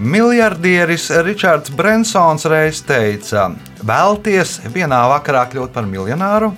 Miljardieris 0.00 1.10
Ričards 1.26 1.72
Brensons 1.76 2.46
reiz 2.48 2.80
teica, 2.88 3.50
vēlties 3.84 4.56
vienā 4.72 5.02
vakarā 5.12 5.44
kļūt 5.52 5.74
par 5.74 5.84
miljonāru? 5.84 6.54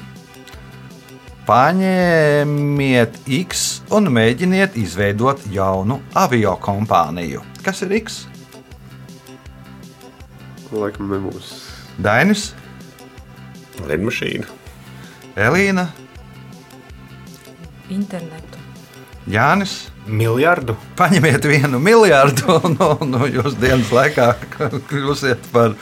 Paņemiet 1.43 3.19
X 3.43 3.65
un 3.91 4.13
mēģiniet 4.15 4.79
izveidot 4.79 5.43
jaunu 5.51 5.99
avio 6.15 6.55
kompāniju. 6.63 7.52
Kas 7.63 7.83
ir 7.87 7.95
X? 8.01 8.25
Laikam 10.73 11.11
nebūs. 11.13 11.53
Dainis, 12.03 12.51
Lidmašīna. 13.87 14.49
Elīna, 15.37 15.87
Internetu. 17.93 18.61
Jānis. 19.29 19.89
Miljardu. 20.07 20.75
Paņemiet 20.99 21.45
vienu 21.47 21.79
miljardu, 21.79 22.57
un 22.67 22.77
no, 22.79 22.91
no 23.07 23.29
jūsu 23.29 23.55
dienas 23.63 23.93
laikā 23.95 24.33
kļūsiet 24.91 25.51
par. 25.55 25.77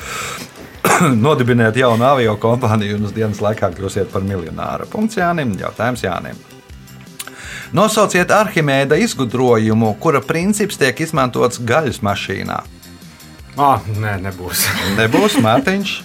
Nodibiniet 1.24 1.76
jaunu 1.76 2.04
avio 2.08 2.34
kompāniju 2.40 2.98
un 2.98 3.08
uz 3.08 3.14
dienas 3.16 3.40
laikā 3.40 3.70
kļūsiet 3.76 4.10
par 4.12 4.24
miljonāru. 4.26 4.88
Punkts 4.92 5.16
Jānim. 5.20 5.54
Jautājums 5.60 6.04
Jānim. 6.04 6.40
Nosauciet 7.76 8.32
Arhimēda 8.34 8.98
izgudrojumu, 8.98 9.94
kura 10.02 10.20
princips 10.24 10.78
tiek 10.80 11.00
izmantots 11.04 11.62
gaļas 11.62 12.00
mašīnā. 12.02 12.60
Ah, 13.60 13.82
nē, 13.94 14.16
nebūs. 14.24 14.64
Nebūs 14.98 15.36
Mārtiņš, 15.42 15.98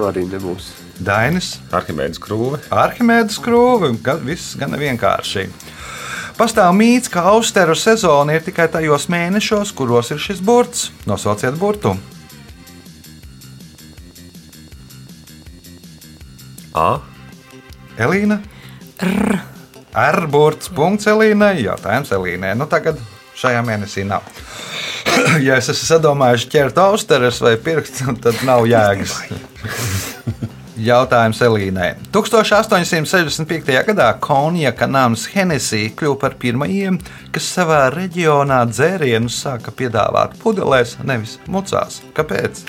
Arī 0.00 0.22
nebūs. 0.24 0.70
Dainis, 1.04 1.58
Arhimēdas 1.76 2.20
krūve. 2.22 2.60
Arhimēdas 2.72 3.36
skrūve. 3.36 3.92
Gan, 4.04 4.22
viss 4.24 4.54
gan 4.60 4.72
vienkārši. 4.80 5.48
Pastāv 6.38 6.72
mīts, 6.76 7.10
ka 7.12 7.26
austeru 7.34 7.74
sezona 7.76 8.38
ir 8.38 8.44
tikai 8.46 8.68
tajos 8.72 9.10
mēnešos, 9.12 9.74
kuros 9.76 10.12
ir 10.14 10.22
šis 10.22 10.40
burts. 10.44 10.88
Nosauciet 11.08 11.58
burtu. 11.60 11.92
A. 16.72 17.00
Elīna. 18.00 18.40
R. 19.04 19.38
R 20.00 20.20
burts. 20.30 20.70
Punkts 20.74 21.08
Elīnai. 21.10 21.56
Jautājums 21.64 22.12
Elīnai. 22.16 22.54
Nu, 22.58 22.68
tagad 22.70 23.00
šajā 23.40 23.62
mēnesī 23.66 24.04
nav. 24.08 24.26
ja 25.46 25.56
es 25.58 25.70
esmu 25.72 25.86
sadomājis 25.94 26.48
ķert 26.52 26.80
austeres 26.82 27.40
vai 27.44 27.56
pirkt, 27.60 28.02
tad 28.24 28.40
nav 28.46 28.68
jēgas. 28.70 29.16
Jautājums 30.80 31.40
Elīnai. 31.44 31.90
1865. 32.14 33.72
gadā 33.90 34.06
konjaka 34.22 34.88
nams 34.88 35.26
Hennessy 35.34 35.90
kļuva 35.96 36.16
par 36.22 36.36
pirmajiem, 36.40 36.96
kas 37.34 37.50
savā 37.58 37.82
reģionā 37.92 38.62
dzērienus 38.70 39.42
sāka 39.44 39.74
piedāvāt 39.76 40.38
pudelēs, 40.40 40.96
nevis 41.04 41.36
mucās. 41.52 42.00
Kāpēc? 42.16 42.64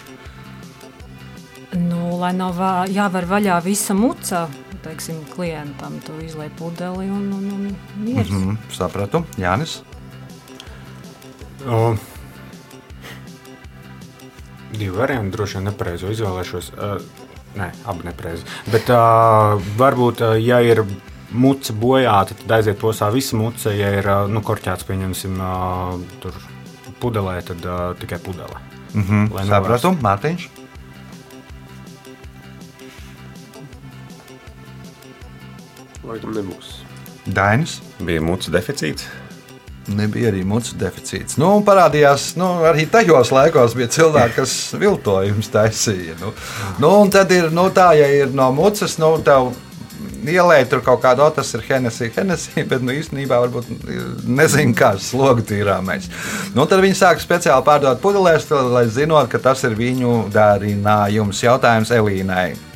Nu, 1.80 2.18
lai 2.20 2.34
nav 2.36 2.60
jāvar 2.92 3.30
vaļā 3.30 3.62
visa 3.64 3.96
muca, 3.96 4.44
teiksim, 4.84 5.22
klientam, 5.36 6.00
tu 6.06 6.14
izlai 6.26 6.50
pudeli 6.58 7.10
un, 7.10 7.32
un, 7.34 7.52
un 7.52 7.76
mieres. 7.96 8.30
Mm 8.30 8.38
-hmm. 8.38 8.52
Mm, 8.52 8.58
sapratu, 8.72 9.24
Jānis. 9.38 9.82
O, 11.68 11.96
divi 14.78 14.98
varianti, 14.98 15.36
droši 15.36 15.58
vien 15.58 15.68
nepareizo 15.70 16.12
izvēlēšos. 16.12 16.72
Uh, 16.74 17.02
nē, 17.56 17.70
abi 17.86 18.08
nepareizi. 18.08 18.44
Bet 18.72 18.90
uh, 18.90 19.62
varbūt, 19.78 20.22
uh, 20.22 20.46
ja 20.46 20.62
ir 20.62 20.84
muca 21.32 21.74
bojāta, 21.74 22.36
tad 22.42 22.52
aiziet 22.52 22.80
posā 22.80 23.12
visa 23.14 23.38
muca. 23.40 23.74
Ja 23.76 23.92
ir 24.00 24.08
uh, 24.08 24.32
nu, 24.32 24.42
korķēts, 24.42 24.88
pieņemsim, 24.88 25.38
uh, 25.40 26.00
tur 26.24 26.34
pudelē, 27.00 27.42
tad 27.42 27.66
uh, 27.66 27.92
tikai 28.00 28.20
pudelē. 28.20 28.58
Mm 28.94 29.04
-hmm. 29.04 29.34
Lai 29.34 29.46
Sapratu, 29.48 29.96
Mārtiņš. 30.02 30.61
Laikam 36.12 36.34
nebūs. 36.36 36.82
Dainis. 37.32 37.80
Bija 38.04 38.22
mucu 38.26 38.52
deficīts. 38.52 39.06
Nebija 39.92 40.30
arī 40.30 40.44
mūsu 40.46 40.76
deficīts. 40.78 41.38
Nu, 41.42 41.50
parādījās, 41.66 42.36
nu, 42.38 42.48
arī 42.70 42.84
tajos 42.92 43.32
laikos 43.34 43.74
bija 43.78 43.90
cilvēki, 43.96 44.36
kas 44.38 44.54
viltojumus 44.78 45.50
taisīja. 45.54 46.18
Nu, 46.22 46.34
nu, 46.84 46.92
un 47.02 47.12
tad 47.14 47.32
ir 47.34 47.50
nu, 47.56 47.66
tā, 47.74 47.92
ja 47.98 48.10
ir 48.14 48.34
no 48.38 48.52
mucas, 48.54 48.98
nu, 49.02 49.16
tev 49.26 49.54
ielēja 50.28 50.68
tur 50.70 50.84
kaut 50.86 51.02
kādu, 51.02 51.26
"O, 51.26 51.30
tas 51.34 51.50
ir 51.56 51.64
Hennessy, 51.66 52.12
Hennessy, 52.14 52.64
bet 52.72 52.84
nu, 52.86 52.94
īstenībā 52.94 53.42
varbūt 53.46 53.72
nezinu, 54.28 54.76
kāds 54.78 55.10
slogu 55.14 55.46
tīrāmais. 55.48 56.12
Nu, 56.54 56.68
tad 56.68 56.84
viņi 56.86 57.00
sāka 57.02 57.24
speciāli 57.24 57.66
pārdot 57.66 58.04
pudelēs, 58.04 58.52
lai 58.52 58.86
zinot, 58.86 59.32
ka 59.32 59.40
tas 59.40 59.64
ir 59.64 59.80
viņu 59.80 60.28
dārinājums. 60.34 61.42
Jautājums 61.48 61.96
Elīnai. 61.96 62.71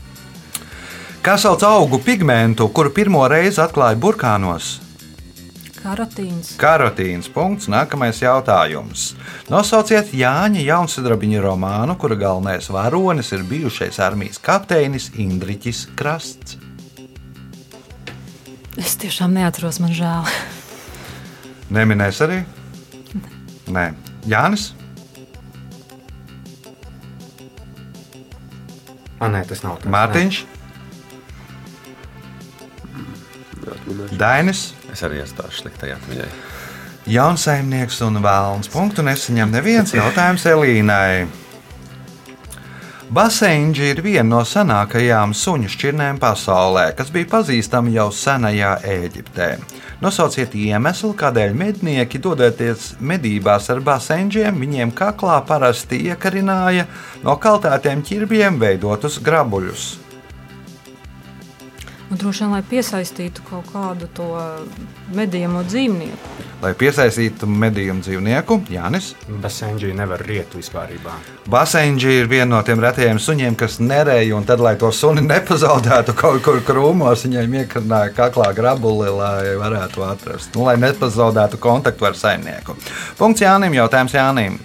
Kā 1.25 1.39
sauc 1.41 1.63
augu 1.65 1.97
pigmentu, 2.05 2.67
kuru 2.69 2.91
pirmo 2.93 3.23
reizi 3.25 3.57
atklāja 3.57 3.97
burkānos? 3.97 4.75
Karotīns. 5.79 6.51
Karotīns. 6.61 7.31
Punkts. 7.33 7.65
Nākamais 7.65 8.19
jautājums. 8.21 9.07
Nosauciet 9.49 10.13
Jāņa 10.13 10.61
Jaunsudrabiņa 10.67 11.41
romānu, 11.41 11.97
kura 11.97 12.13
galvenais 12.21 12.69
varonis 12.69 13.33
ir 13.33 13.41
bijušais 13.49 13.97
armijas 14.05 14.37
kapteinis 14.37 15.09
Indriķis 15.17 15.87
Krasts. 15.97 16.59
Es 18.77 18.93
tiešām 19.01 19.33
neatceros, 19.33 19.81
man 19.81 19.97
žēl. 19.97 20.29
Neminēs 21.73 22.21
arī? 22.21 22.43
Nē. 23.73 23.87
Jānis? 24.29 24.75
Ah, 29.17 29.25
nē, 29.25 29.41
tas 29.49 29.65
nav 29.65 29.81
tas. 29.81 29.89
Mārtiņš? 29.89 30.45
Atminēšu. 30.45 30.55
Dainis? 34.17 34.73
Es 34.91 35.03
arī 35.05 35.21
iestāšu 35.21 35.63
sliktai 35.63 35.93
atmiņai. 35.95 36.29
Jaunsaimnieks 37.05 37.99
un 38.01 38.17
vēlams. 38.23 38.69
Punktu 38.73 39.05
nesaņem 39.05 39.51
neviens 39.53 39.93
jautājums 39.93 40.45
Elīnai. 40.49 41.27
Basēņģi 43.13 43.89
ir 43.93 43.99
viena 44.01 44.25
no 44.25 44.39
senākajām 44.41 45.35
suņu 45.37 45.69
šķirnēm 45.69 46.17
pasaulē, 46.17 46.87
kas 46.97 47.11
bija 47.13 47.29
pazīstama 47.35 47.93
jau 47.93 48.07
senajā 48.09 48.71
Eģiptē. 48.81 49.49
Nosauciet 50.01 50.55
iemeslu, 50.57 51.11
kādēļ 51.15 51.53
mednieki, 51.55 52.19
dodoties 52.19 52.95
medībās 52.99 53.69
ar 53.69 53.83
basēņģiem, 53.85 54.57
viņiem 54.65 54.95
kaklā 54.97 55.37
parasti 55.45 56.01
iekarināja 56.09 56.87
no 57.21 57.37
kaltētiem 57.37 58.01
ķirbjiem 58.09 58.57
veidotus 58.59 59.21
grabuļus. 59.21 60.04
Un 62.05 62.19
droši 62.21 62.43
vien, 62.43 62.51
lai 62.53 62.61
piesaistītu 62.69 63.41
kaut 63.47 63.71
kādu 63.73 64.05
to 64.13 64.27
medījamo 65.17 65.63
dzīvnieku. 65.65 66.33
Lai 66.61 66.71
piesaistītu 66.77 67.47
medījumu 67.49 68.03
dzīvnieku, 68.05 68.59
Jānis. 68.73 69.11
Basenģī 69.41 69.89
nevar 69.97 70.21
riet 70.25 70.53
vispār. 70.55 70.93
Basēņģi 71.51 72.13
ir 72.21 72.29
viena 72.29 72.51
no 72.53 72.61
tiem 72.65 72.83
retajiem 72.83 73.19
suņiem, 73.21 73.57
kas 73.57 73.79
nerēja, 73.81 74.35
un 74.37 74.45
tad, 74.45 74.61
lai 74.61 74.75
to 74.81 74.91
suni 74.93 75.25
nepazaudētu 75.25 76.15
kaut 76.17 76.45
kur 76.45 76.61
krūmos, 76.65 77.25
viņiem 77.25 77.57
iekarināja 77.63 78.13
kaklā 78.17 78.51
grabuli, 78.57 79.09
lai 79.09 79.57
varētu 79.61 80.05
atrast, 80.05 80.53
nu, 80.55 80.69
lai 80.69 80.77
nepazaudētu 80.85 81.59
kontaktu 81.61 82.09
ar 82.09 82.21
saimnieku. 82.21 82.77
Punkts 83.17 83.45
Jānim, 83.45 83.75
jautājums 83.81 84.15
Jānim. 84.15 84.61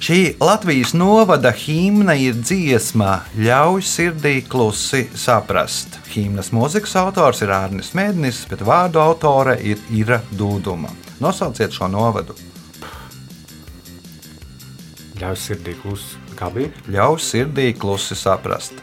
Šī 0.00 0.38
Latvijas 0.40 0.94
novada 0.96 1.50
himna 1.52 2.14
ir 2.16 2.38
dziesma, 2.40 3.18
ļauj 3.36 3.82
sirdī 3.84 4.38
klusi 4.48 5.02
saprast. 5.12 5.98
Himnas 6.14 6.48
mūzikas 6.56 6.96
autors 6.96 7.42
ir 7.44 7.52
Arnis 7.52 7.92
Mēdnis, 7.92 8.46
bet 8.48 8.64
vārdu 8.64 9.02
autore 9.02 9.58
ir 9.60 9.76
Ira 9.92 10.22
Dūduma. 10.32 10.88
Nosauciet 11.20 11.76
šo 11.76 11.90
novadu. 11.92 12.32
Ļauj 15.20 15.36
sirdī 15.44 15.76
klusi. 15.82 16.16
Kā 16.40 16.48
bija? 16.54 16.72
Ļauj 16.88 17.20
sirdī 17.20 17.74
klusi 17.76 18.16
saprast. 18.16 18.80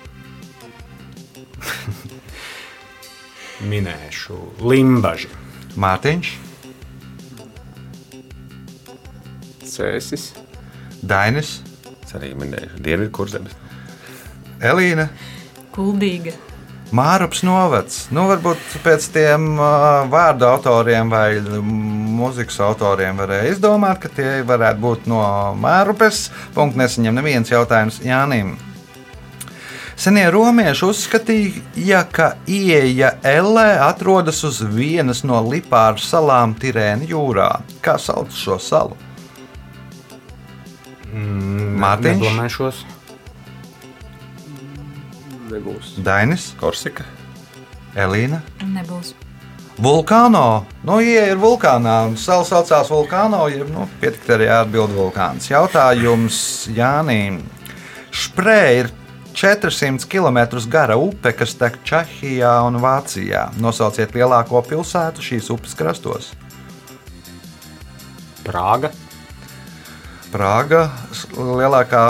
Minēšu 3.73 4.37
Limbaģi. 4.61 5.33
Mārtiņš, 5.81 6.37
Cēsis. 9.77 10.31
Dainis, 11.01 11.59
Es 12.07 12.13
arī 12.15 12.29
minēju 12.39 12.77
Dienvidu 12.79 13.11
kurzemes. 13.11 13.55
Elīna. 14.63 15.09
Kuldīga. 15.75 16.31
Mārups 16.95 17.41
novads. 17.43 18.05
Nu, 18.15 18.29
varbūt 18.29 18.77
pēc 18.85 19.09
tiem 19.11 19.57
uh, 19.59 20.05
vārdu 20.07 20.47
autoriem 20.47 21.09
vai 21.11 21.41
mūzikas 21.43 22.61
autoriem 22.63 23.19
varēja 23.19 23.49
izdomāt, 23.51 23.99
ka 23.99 24.11
tie 24.15 24.37
varētu 24.47 24.79
būt 24.85 25.09
no 25.11 25.19
Mārupes. 25.59 26.29
Punkts 26.55 26.79
nesaņem 26.79 27.19
neviens 27.19 27.51
jautājums 27.51 27.99
Jānim. 28.07 28.55
Senie 29.97 30.29
romieši 30.31 30.85
uzskatīja, 30.87 32.05
ka 32.13 32.29
ieeja 32.47 33.17
Ellē 33.25 33.81
atrodas 33.83 34.39
uz 34.47 34.61
vienas 34.63 35.25
no 35.27 35.41
Lipāru 35.43 35.99
salām 35.99 36.55
Tirēna 36.55 37.09
jūrā. 37.09 37.49
Kā 37.83 37.97
sauc 37.99 38.31
šo 38.31 38.61
salu? 38.63 38.95
Mm, 41.17 41.77
Mārtiņš? 41.81 42.21
Nedomāšos. 42.21 42.81
Nebūs. 45.47 45.95
Dainis, 46.03 46.51
Korsika. 46.59 47.07
Elīna. 47.97 48.43
Nebūs. 48.61 49.15
Vulkāno. 49.81 50.65
Nu, 50.85 50.97
ja 51.05 51.27
ir 51.29 51.37
vulkānā, 51.37 51.99
un 52.09 52.15
sala 52.17 52.45
saucās 52.47 52.89
vulkāno, 52.89 53.43
ja 53.53 53.65
nu, 53.69 53.85
pietikt 54.01 54.31
arī 54.33 54.49
atbild 54.49 54.93
vulkāns. 54.97 55.51
Jautājums 55.51 56.39
Jānim. 56.73 57.43
Šprē 58.09 58.61
ir 58.79 58.89
400 59.37 60.09
km 60.09 60.39
gara 60.73 60.97
upe, 60.97 61.29
kas 61.37 61.53
tek 61.59 61.77
Čehijā 61.85 62.55
un 62.65 62.79
Vācijā. 62.81 63.51
Nosauciet 63.61 64.17
lielāko 64.17 64.63
pilsētu 64.65 65.21
šīs 65.21 65.51
upes 65.53 65.77
krastos. 65.77 66.31
Prāga. 68.47 68.89
Prāga, 70.31 70.89
lielākā, 71.37 72.01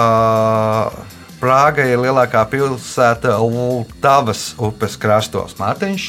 Prāga 1.38 1.84
ir 1.86 2.00
lielākā 2.02 2.42
pilsēta 2.50 3.36
Lutavas 3.38 4.56
upes 4.58 4.96
krastos. 4.98 5.54
Mārtiņš. 5.60 6.08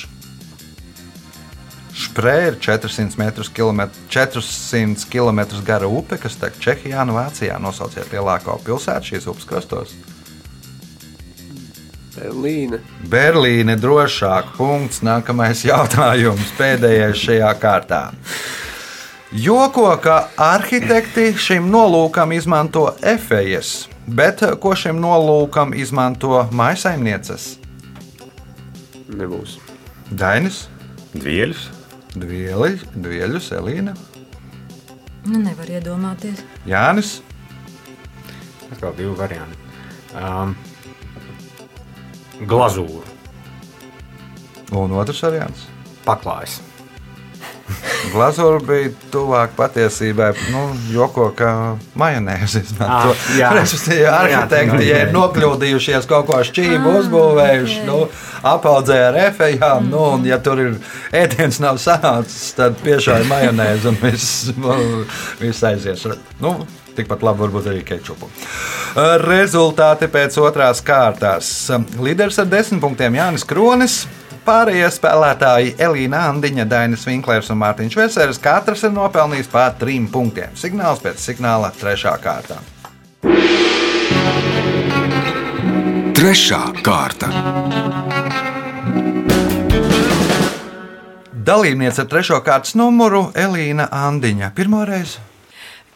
Šprē 1.98 2.34
ir 2.46 2.56
400, 2.62 3.18
metrus 3.18 3.50
kilomet- 3.50 3.96
400 4.08 5.04
km 5.10 5.60
gara 5.66 5.88
upe, 5.88 6.16
kas 6.16 6.36
tek 6.36 6.56
Čehijā 6.62 7.02
un 7.02 7.12
Vācijā. 7.16 7.58
Nosauciet 7.60 8.08
lielāko 8.14 8.56
pilsētu 8.62 9.12
šīs 9.12 9.26
upes 9.28 9.44
krastos. 9.44 9.92
Berlīne. 12.18 12.80
Berlīne 13.04 13.76
drošāk. 13.78 14.54
Punkts. 14.56 15.02
Nākamais 15.06 15.64
jautājums. 15.66 16.54
Pēdējais 16.58 17.20
šajā 17.26 17.52
kārtā. 17.60 18.02
Joko, 19.32 19.90
ka 20.02 20.28
arhitekti 20.40 21.34
šim 21.36 21.66
nolūkam 21.72 22.32
izmanto 22.32 22.86
efejas, 23.04 23.88
bet 24.06 24.40
ko 24.60 24.72
šim 24.76 24.96
nolūkam 25.02 25.74
izmanto 25.76 26.46
maisaimnieces? 26.52 27.58
Nebūs. 29.08 29.58
Dainis, 30.10 30.66
Dvieļus. 31.12 31.68
Dvieli, 32.18 32.78
Dvieļus, 32.96 33.50
Elīna, 33.52 33.92
Nu, 35.28 35.36
nevar 35.44 35.68
iedomāties. 35.68 36.40
Jānis, 36.66 37.18
Atkal 38.72 38.94
divi 38.96 39.12
varianti. 39.16 39.58
Um, 40.16 40.54
glazūru. 42.48 43.04
un 44.72 44.92
otrs 44.96 45.20
variants. 45.22 45.66
Paklājs. 46.06 46.60
Glazūra 48.12 48.60
bija 48.64 48.90
tuvāk 49.12 49.52
patiesībai. 49.58 50.30
Nu, 50.52 50.62
joko, 50.92 51.28
ka 51.36 51.50
majonēzi 51.98 52.62
izmanto. 52.64 53.12
Ah, 53.12 53.26
jā. 53.36 53.50
Respektīvi, 53.58 54.06
arhitekti, 54.08 54.88
ja 54.88 55.02
ir 55.04 55.12
nokļūdījušies 55.16 56.08
kaut 56.08 56.28
ko 56.30 56.40
šķību 56.48 56.94
uzbūvējuši, 57.02 57.78
nu, 57.88 58.00
apaudzē 58.48 58.98
ar 59.10 59.20
efejām, 59.28 59.90
nu, 59.92 60.02
un 60.16 60.26
ja 60.28 60.40
tur 60.42 60.62
ir 60.64 60.76
ēdiens 61.12 61.60
nav 61.64 61.80
sanācis, 61.82 62.52
tad 62.58 62.80
piešāja 62.84 63.28
majonēzi 63.28 63.92
un 63.92 64.02
viss, 64.02 64.52
viss 65.42 65.66
aizies. 65.68 66.06
Nu, 66.42 66.60
Tikpat 66.98 67.22
labi 67.22 67.44
varbūt 67.44 67.68
arī 67.70 67.84
kečupu. 67.86 68.26
Rezultāti 69.22 70.08
pēc 70.10 70.34
otrās 70.42 70.80
kārtās. 70.82 71.50
Līderis 72.02 72.40
ar 72.42 72.48
desmit 72.50 72.82
punktiem 72.82 73.14
Jānis 73.14 73.46
Kronis. 73.46 74.00
Pārējie 74.48 74.86
spēlētāji 74.88 75.74
Elīna 75.84 76.22
Andiņa, 76.30 76.64
Dainis 76.64 77.02
Vinklers 77.04 77.50
un 77.52 77.58
Mārtiņš 77.60 77.96
Veseris 77.98 78.38
katrs 78.40 78.86
ir 78.88 78.94
nopelnījis 78.94 79.50
pār 79.52 79.74
trim 79.76 80.06
punktiem. 80.08 80.54
Signāls 80.56 81.02
pēc 81.04 81.20
signāla 81.20 81.68
trešā 81.76 82.14
kārtā. 82.22 82.56
Trešā 86.16 86.62
kārta. 86.80 87.28
Dalībniece 91.52 92.06
ar 92.06 92.08
trešo 92.08 92.40
kārtas 92.40 92.72
numuru 92.80 93.26
Elīna 93.36 93.90
Andiņa. 93.92 94.54
Pirmo 94.56 94.80
reizi. 94.88 95.27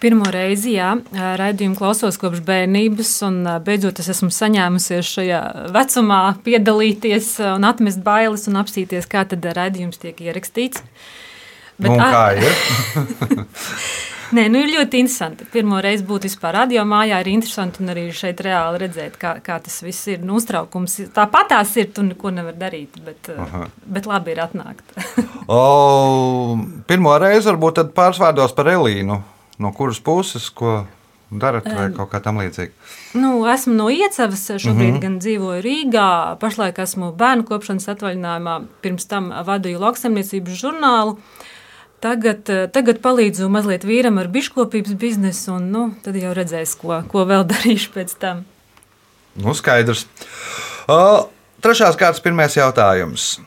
Pirmo 0.03 0.27
reizi, 0.35 0.73
jā, 0.75 0.97
raidījumu 1.39 1.77
klausos 1.79 2.17
kopš 2.19 2.41
bērnības, 2.47 3.11
un 3.29 3.37
beidzot 3.63 4.01
es 4.03 4.09
esmu 4.11 4.33
saņēmusies 4.35 5.11
šajā 5.17 5.43
vecumā 5.77 6.23
piedalīties 6.43 7.37
un 7.53 7.69
atmest 7.69 8.03
bailes 8.03 8.49
un 8.51 8.59
apstīties, 8.59 9.07
kā 9.11 9.23
tad 9.31 9.47
raidījums 9.47 10.03
tiek 10.03 10.19
ierakstīts. 10.27 10.83
Bet, 11.79 11.95
a- 11.95 12.11
kā 12.11 12.25
ir? 12.43 13.53
Nē, 14.33 14.47
nu 14.49 14.63
ir 14.65 14.71
ļoti 14.73 15.01
interesanti. 15.03 15.45
Pirmo 15.53 15.77
reizi 15.85 16.07
būt 16.09 16.25
vispār 16.25 16.55
radio 16.57 16.87
mājā 16.89 17.19
ir 17.21 17.29
interesanti 17.35 17.83
un 17.85 17.93
arī 17.93 18.07
šeit 18.17 18.39
reāli 18.43 18.81
redzēt, 18.81 19.19
kā, 19.21 19.35
kā 19.45 19.59
tas 19.61 19.77
viss 19.85 20.09
ir. 20.09 20.23
Nu, 20.25 20.39
uztraukums 20.41 20.95
tāpat 21.13 21.51
tās 21.53 21.75
ir, 21.77 21.91
tu 21.93 22.05
neko 22.07 22.33
nevar 22.33 22.57
darīt, 22.57 22.97
bet, 23.05 23.29
Aha. 23.37 23.67
bet 23.85 24.09
labi 24.09 24.33
ir 24.33 24.41
atnākt. 24.47 24.97
o, 25.53 25.61
pirmo 26.89 27.13
reizi 27.21 27.51
varbūt 27.53 27.79
tad 27.83 27.93
pāris 27.99 28.23
vārdos 28.25 28.57
par 28.57 28.73
Elīnu. 28.73 29.21
No 29.63 29.71
kuras 29.77 30.01
puses, 30.03 30.49
ko 30.51 30.83
darat 31.33 31.67
vai 31.71 31.87
kaut 31.95 32.11
kā 32.13 32.21
tam 32.23 32.41
līdzīga? 32.43 32.73
Nu, 33.19 33.33
esmu 33.49 33.75
no 33.77 33.89
Iecavas, 33.93 34.45
šobrīd 34.51 34.91
mm 34.91 34.97
-hmm. 34.97 35.03
gan 35.03 35.19
dzīvoju 35.19 35.63
Rīgā. 35.65 36.37
Pašlaik 36.41 36.79
esmu 36.79 37.13
bērnu 37.13 37.45
kopšanas 37.49 37.89
atvaļinājumā, 37.95 38.61
pirms 38.83 39.07
tam 39.07 39.33
vadīju 39.47 39.81
lauksaimniecības 39.81 40.61
žurnālu. 40.65 41.19
Tagad, 42.03 42.51
tagad 42.73 42.99
palīdzu 42.99 43.49
mazliet 43.49 43.85
vīram 43.85 44.19
ar 44.19 44.29
biškopības 44.29 44.95
biznesu, 44.99 45.53
un 45.53 45.71
nu, 45.71 45.95
tad 46.03 46.17
jau 46.17 46.35
redzēs, 46.35 46.75
ko, 46.81 47.03
ko 47.09 47.25
vēl 47.25 47.47
darīšu 47.53 47.93
pēc 47.95 48.17
tam. 48.19 48.45
Nu, 49.35 49.55
skaidrs. 49.55 50.07
O, 50.89 51.29
trešās 51.63 51.97
kārtas 51.97 52.21
pirmais 52.21 52.57
jautājums. 52.57 53.39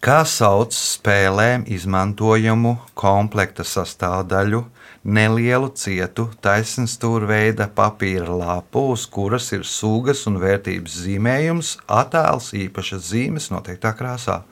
Kā 0.00 0.24
sauc 0.24 0.74
spēlēm 0.74 1.64
izmantojamu 1.66 2.76
komplekta 2.94 3.64
sastāvdaļu 3.64 4.64
nelielu 5.06 5.68
cietu 5.78 6.26
taisnstūrveida 6.42 7.68
papīra 7.74 8.34
lapu, 8.34 8.90
uz 8.96 9.06
kuras 9.06 9.52
ir 9.54 9.62
sugas 9.66 10.26
un 10.26 10.40
vērtības 10.42 10.96
zīmējums, 11.04 11.76
attēls, 11.86 12.52
īpašas 12.58 13.02
zīmes 13.12 13.50
noteiktā 13.54 13.92
krāsā. 13.96 14.42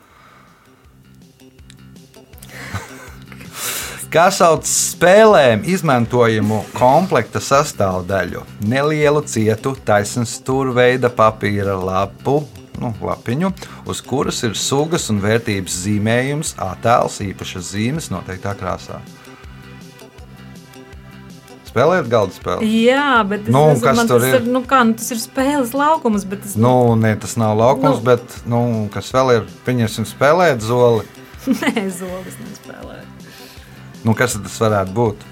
Kā 4.14 4.30
sauc 4.30 4.62
spēlēm 4.70 5.66
izmantojamu 5.66 6.62
komplekta 6.76 7.42
sastāvdaļu, 7.42 8.44
nelielu 8.62 9.24
cietu 9.26 9.74
taisnstūrveida 9.88 11.10
papīra 11.18 11.74
lapu, 11.82 12.46
nu, 12.78 12.94
lapiņu, 13.02 13.50
uz 13.90 13.98
kuras 14.06 14.38
ir 14.46 14.54
sugas 14.54 15.10
un 15.10 15.18
vērtības 15.24 15.82
zīmējums, 15.82 16.54
attēls, 16.62 17.18
īpašas 17.26 17.74
zīmes 17.74 18.10
noteiktā 18.14 18.54
krāsā 18.58 19.02
spēlējat 21.74 22.08
galda 22.10 22.36
spēli? 22.36 22.70
Jā, 22.86 23.18
bet 23.26 23.48
nu, 23.50 23.64
nezinu, 23.72 23.82
kas 23.82 24.06
tur 24.06 24.22
ir? 24.22 24.36
ir 24.38 24.46
nu, 24.46 24.62
kā, 24.68 24.84
nu, 24.86 24.94
tas 24.98 25.10
ir 25.10 25.18
spēles 25.18 25.74
laukums. 25.74 26.26
Es, 26.38 26.54
nu, 26.60 26.94
nē, 27.00 27.16
tas 27.24 27.34
nav 27.40 27.56
laukums, 27.58 27.98
nu. 27.98 28.06
bet 28.06 28.38
nu, 28.46 28.60
kas 28.94 29.10
vēl 29.14 29.34
ir? 29.40 29.48
Pieņemsim, 29.66 30.06
spēlēt 30.06 30.62
zoli. 30.62 31.02
nē, 31.64 31.86
zolis 31.90 32.38
nespēlē. 32.38 33.02
Nu, 34.06 34.14
kas 34.14 34.38
tas 34.38 34.58
varētu 34.62 34.94
būt? 34.94 35.26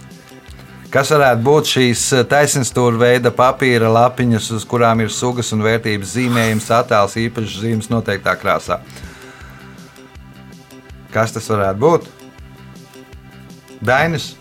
Kas 0.93 1.09
varētu 1.15 1.41
būt 1.47 1.71
šīs 1.71 2.03
eh, 2.19 2.27
taisnstūra 2.29 2.99
veida 3.01 3.31
papīra 3.33 3.89
lapiņas, 3.93 4.51
uz 4.59 4.67
kurām 4.69 5.01
ir 5.01 5.15
sugas 5.15 5.55
un 5.55 5.63
vērtības 5.65 6.19
zīmējums, 6.19 6.69
attēls, 6.75 7.17
īpašs 7.23 7.63
zīmes 7.63 7.89
noteiktā 7.93 8.35
krāsā? 8.41 8.83
Kas 11.15 11.33
tas 11.33 11.49
varētu 11.53 11.81
būt? 11.81 12.11
Dainis 13.83 14.33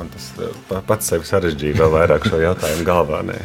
man 0.00 0.08
tas 0.12 0.30
eh, 0.40 0.78
pats 0.88 1.12
sev 1.12 1.26
sarežģīja 1.28 1.80
vēl 1.82 1.92
vairāk 1.98 2.28
šo 2.30 2.40
jautājumu 2.40 2.86
galvā. 2.88 3.20
Nē. 3.28 3.40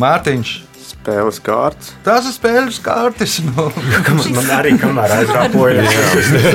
Mārtiņš. 0.00 0.58
Spēles 0.90 1.38
kārtas. 1.40 1.94
Tās 2.04 2.26
ir 2.28 2.34
spēles 2.34 2.76
kārtas. 2.84 3.38
Nu. 3.46 3.70
man 4.36 4.52
arī 4.58 4.74
kamēr 4.80 5.14
aizrāpoja. 5.22 5.86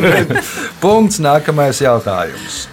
Punkts. 0.83 1.17
Nākamais 1.23 1.81
jautājums. 1.81 2.65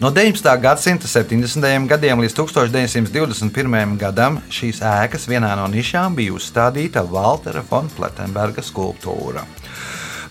No 0.00 0.10
19. 0.10 0.48
gadsimta 0.60 1.08
70. 1.10 1.86
gadiem 1.88 2.24
līdz 2.24 2.34
1921. 2.40 3.94
gadam 4.00 4.40
šīs 4.52 4.80
ēkas 4.84 5.28
vienā 5.30 5.52
no 5.60 5.68
nišām 5.70 6.16
bija 6.18 6.34
uzstādīta 6.34 7.04
Waltera 7.08 7.62
von 7.68 7.90
Plettenberga 7.94 8.64
skulptūra. 8.64 9.44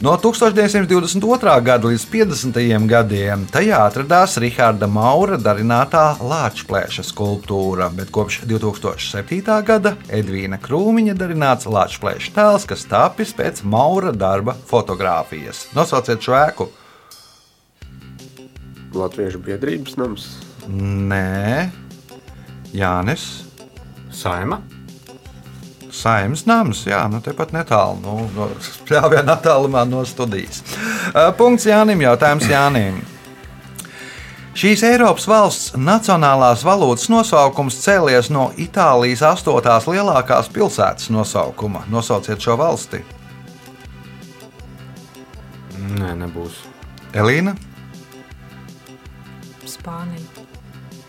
No 0.02 0.16
1922. 0.18 1.62
gada 1.62 1.88
līdz 1.88 2.06
50. 2.10 2.58
gadiem 2.90 3.46
tajā 3.54 3.78
atradās 3.86 4.40
Rahāda 4.42 4.88
Maura 4.90 5.38
darinātā 5.38 6.16
Lāčplēša 6.18 7.06
skulptūra, 7.06 7.92
bet 7.94 8.10
kopš 8.14 8.42
2007. 8.50 9.44
gada 9.68 9.94
Edvīna 10.10 10.58
Krūmiņa 10.64 11.14
darināts 11.20 11.70
Lāčplēša 11.70 12.34
tēls, 12.34 12.68
kas 12.70 12.88
tapis 12.90 13.36
pēc 13.38 13.62
Maura 13.64 14.12
darba 14.12 14.58
fotografijas. 14.70 15.68
Nosauciet 15.78 16.26
šo 16.26 16.38
ēku! 16.42 16.70
Latviešu 18.94 19.42
biedrības 19.46 19.98
nams? 19.98 20.30
Nē, 20.70 21.70
Jānis. 22.74 23.44
Saima. 24.14 24.62
Saimnes 25.94 26.48
nams, 26.50 26.88
jā, 26.90 27.04
nu 27.12 27.20
tepat 27.22 27.52
netālu, 27.54 28.00
nu, 28.02 28.28
no 28.34 28.50
spļāvienā 28.82 29.38
attālumā 29.38 29.86
no 29.86 30.02
studijas. 30.10 30.64
Punkts 31.38 31.68
Jānim, 31.70 32.02
jautājums 32.02 32.50
Jānim. 32.50 33.02
Šīs 34.54 34.84
Eiropas 34.86 35.26
valsts 35.26 35.72
nacionālās 35.74 36.62
valūtas 36.66 37.08
nosaukums 37.10 37.80
cēlies 37.82 38.30
no 38.34 38.52
Itālijas 38.62 39.24
astotās 39.26 39.88
lielākās 39.90 40.52
pilsētas 40.54 41.10
nosaukuma. 41.14 41.82
Nosauciet 41.90 42.42
šo 42.42 42.60
valsti. 42.62 43.02
Nē, 45.98 46.14
nebūs. 46.22 46.62
Elīna. 47.18 47.58
Spānija. 49.66 50.46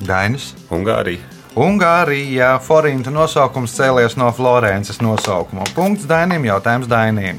Dainis. 0.09 0.55
Ungārija. 0.73 1.34
Ungārijā 1.55 2.57
forinta 2.59 3.13
nosaukums 3.15 3.77
cēlies 3.77 4.17
no 4.19 4.27
Florences 4.35 4.99
nosaukuma. 4.99 5.63
Punkts 5.77 6.09
Dainim, 6.11 6.43
jautājums 6.49 6.89
Dainim. 6.91 7.39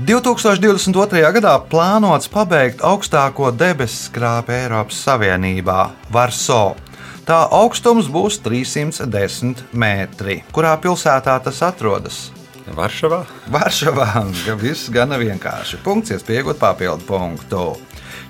2022. 0.00 1.20
gadā 1.36 1.52
plānots 1.70 2.26
pabeigt 2.32 2.82
augstāko 2.82 3.52
debesu 3.54 4.08
skrāpi 4.08 4.56
Eiropas 4.64 4.98
Savienībā- 5.06 5.90
Varso. 6.16 6.74
Tā 7.22 7.38
augstums 7.54 8.08
būs 8.10 8.40
310 8.42 9.62
metri. 9.70 10.42
Kurā 10.50 10.74
pilsētā 10.82 11.38
tas 11.44 11.62
atrodas? 11.62 12.32
Varšavā. 12.74 13.24
Varšavā. 13.50 14.08
Viss 14.64 14.90
gana 14.90 15.18
vienkārši. 15.22 15.78
Punkts, 15.84 16.10
iespējot 16.16 16.58
papildu 16.58 17.06
punktu. 17.06 17.76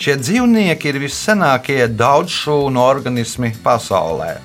Šie 0.00 0.14
dzīvnieki 0.16 0.88
ir 0.88 0.96
vissenākie 1.02 1.82
daudzšūnu 1.92 2.80
organismi 2.80 3.50
pasaulē. 3.60 4.38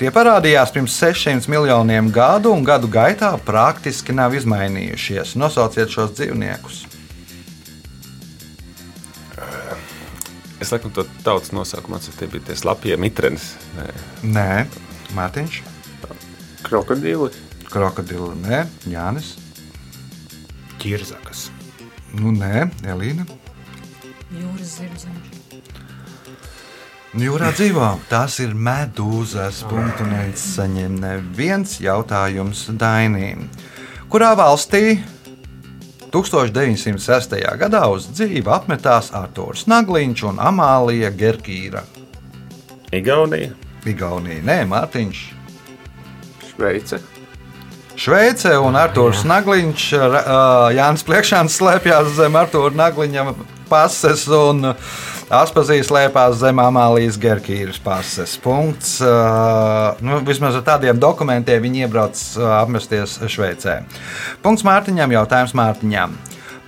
Tie 0.00 0.08
parādījās 0.10 0.72
pirms 0.74 0.96
600 0.98 1.46
miljoniem 1.52 2.08
gadu, 2.10 2.50
un 2.50 2.64
gadu 2.66 2.88
gaitā 2.90 3.28
praktiski 3.46 4.10
nav 4.16 4.34
izmainījušies. 4.34 5.36
Nosauciet 5.38 5.92
šos 5.94 6.16
dzīvniekus. 6.18 6.80
Es 10.62 10.70
laikam 10.74 10.90
to 10.94 11.04
tautas 11.22 11.52
nosaukumu 11.54 12.00
atceros, 12.00 12.18
tie 12.18 12.26
bija 12.30 12.48
tie 12.50 12.56
slapjie 12.58 12.98
mitrenes. 12.98 13.52
Nē, 13.78 13.86
Nē. 14.34 14.48
Mārtiņš. 15.14 15.60
Krokodili. 16.66 17.30
Krokodili, 17.70 18.32
nē, 18.42 18.64
Jānis. 18.90 19.34
Ķirzakas. 20.82 21.46
Nu, 22.18 22.34
nē, 22.34 22.66
Elīna. 22.82 23.41
Jūras 24.32 24.76
zirdziņš. 24.78 25.40
Jūrā 27.20 27.50
dzīvo, 27.52 27.88
tās 28.08 28.38
ir 28.40 28.54
medūzas. 28.56 29.58
Punktu 29.68 30.06
nesaņem 30.08 30.94
neviens 31.02 31.74
jautājums 31.84 32.64
Dainīm. 32.80 33.44
Kurā 34.08 34.30
valstī 34.38 34.96
1906. 36.12 37.36
gadā 37.60 37.82
uz 37.92 38.08
dzīvi 38.16 38.48
apmetās 38.48 39.12
Arthurs 39.12 39.66
Nagliņš 39.68 40.24
un 40.32 40.40
Amālija 40.40 41.12
Gerkīra? 41.12 41.84
Igaunija. 42.92 43.52
Igaunija, 43.88 44.40
nē, 44.48 44.58
Mārtiņš. 44.72 45.22
Šveice. 46.52 47.04
Šveice 48.00 48.56
un 48.56 48.76
Arthurs 48.80 49.26
Nagliņš, 49.28 49.88
Jānis 50.76 51.04
Pliekšāns 51.04 51.60
slēpjas 51.60 52.14
zem 52.16 52.40
Arthura 52.40 52.72
Nagliņa 52.86 53.32
pases 53.72 54.28
un 54.28 54.74
Aspazīs 55.32 55.88
slēpās 55.88 56.34
zem 56.42 56.58
Amālijas 56.60 57.16
Gerkīras 57.16 57.78
pases. 57.80 58.34
Punkts. 58.42 58.98
Nu, 60.04 60.18
vismaz 60.28 60.58
ar 60.58 60.66
tādiem 60.66 60.98
dokumentiem 61.00 61.62
viņi 61.64 61.86
iebrauc 61.86 62.20
apmesties 62.58 63.16
Šveicē. 63.32 63.78
Punkts 64.44 64.66
Mārtiņam, 64.68 65.14
jautājums 65.16 65.54
Mārtiņam. 65.56 66.18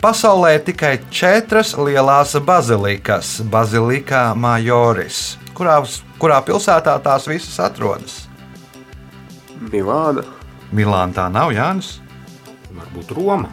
Pasaulē 0.00 0.54
ir 0.58 0.64
tikai 0.64 0.94
četras 1.12 1.74
lielās 1.76 2.32
bazilikas- 2.44 3.38
Bazilika 3.52 4.34
Majoris. 4.36 5.36
Kurā, 5.56 5.78
kurā 6.20 6.40
pilsētā 6.44 6.96
tās 7.04 7.28
visas 7.28 7.60
atrodas? 7.60 8.22
Milāna. 9.60 10.24
Milāna 10.72 11.12
tā 11.12 11.28
nav 11.32 11.52
Jānis. 11.52 11.98
Varbūt 12.72 13.12
Roma. 13.16 13.52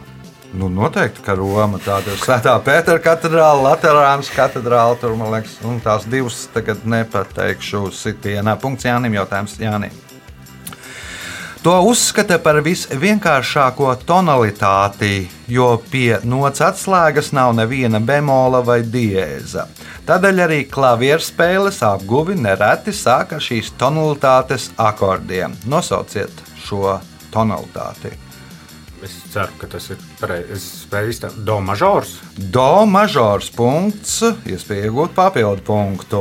Nu, 0.52 0.68
noteikti, 0.68 1.22
ka 1.24 1.32
Roma 1.32 1.78
tāda 1.80 2.12
ir 2.12 2.20
Svētā 2.20 2.52
Pētera 2.60 3.00
katedrāle, 3.00 3.62
Latvijas 3.64 4.28
katedrāle. 4.34 4.98
Tur, 5.00 5.14
man 5.16 5.32
liekas, 5.32 5.54
un 5.64 5.78
tās 5.80 6.04
divas 6.04 6.42
tagad 6.52 6.82
nepateikšu 6.84 7.86
sitienā. 7.96 8.58
Punkts 8.60 8.84
Jānim, 8.84 9.16
jautājums 9.16 9.56
Jānim. 9.62 9.94
To 11.62 11.76
uzskata 11.86 12.36
par 12.42 12.56
visvienkāršāko 12.66 13.92
tonalitāti, 14.04 15.28
jo 15.48 15.68
pie 15.92 16.18
nots 16.26 16.60
atslēgas 16.60 17.30
nav 17.32 17.54
neviena 17.54 18.00
bemola 18.02 18.60
vai 18.66 18.80
diēza. 18.82 19.68
Tādēļ 20.08 20.42
arī 20.48 20.58
klavierspēles 20.66 21.78
apguvi 21.86 22.34
nereti 22.34 22.92
sāk 22.92 23.36
ar 23.38 23.46
šīs 23.46 23.70
tonalitātes 23.80 24.68
akordiem. 24.76 25.54
Nosauciet 25.70 26.44
šo 26.66 26.98
tonalitāti. 27.30 28.12
Es 29.02 29.14
ceru, 29.32 29.50
ka 29.58 29.66
tas 29.66 29.88
ir 29.90 30.02
pareizi. 30.20 31.30
Do 31.42 31.58
mažors. 31.60 32.20
Do 32.54 32.84
mažors 32.86 33.48
punkts, 33.50 34.20
iespēja 34.46 34.90
iegūt 34.90 35.16
papildu 35.16 35.64
punktu. 35.66 36.20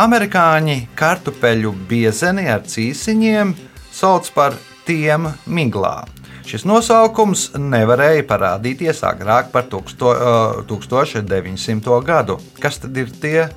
Amerikāņi 0.00 0.86
kartupeļu 0.96 1.74
biezeni 1.90 2.46
ar 2.48 2.62
cīsiņiem 2.64 3.52
sauc 3.92 4.30
par 4.32 4.56
tiem 4.86 5.28
miglā. 5.50 6.06
Šis 6.46 6.64
nosaukums 6.66 7.50
nevarēja 7.58 8.24
parādīties 8.26 9.04
agrāk 9.06 9.52
par 9.52 9.68
tūksto, 9.70 10.14
uh, 10.14 10.62
1900. 10.70 12.00
gadu. 12.06 12.38
Kas 12.62 12.80
tad 12.80 12.96
ir 12.96 13.12
tie? 13.12 13.50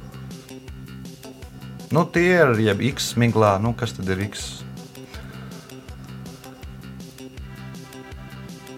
Nu, 1.93 2.03
tie 2.09 2.41
ir 2.41 2.59
jeb 2.59 2.83
X 2.91 3.13
miglā. 3.15 3.55
Nu, 3.61 3.71
kas 3.77 3.95
tad 3.95 4.09
ir 4.09 4.27
X? 4.27 4.62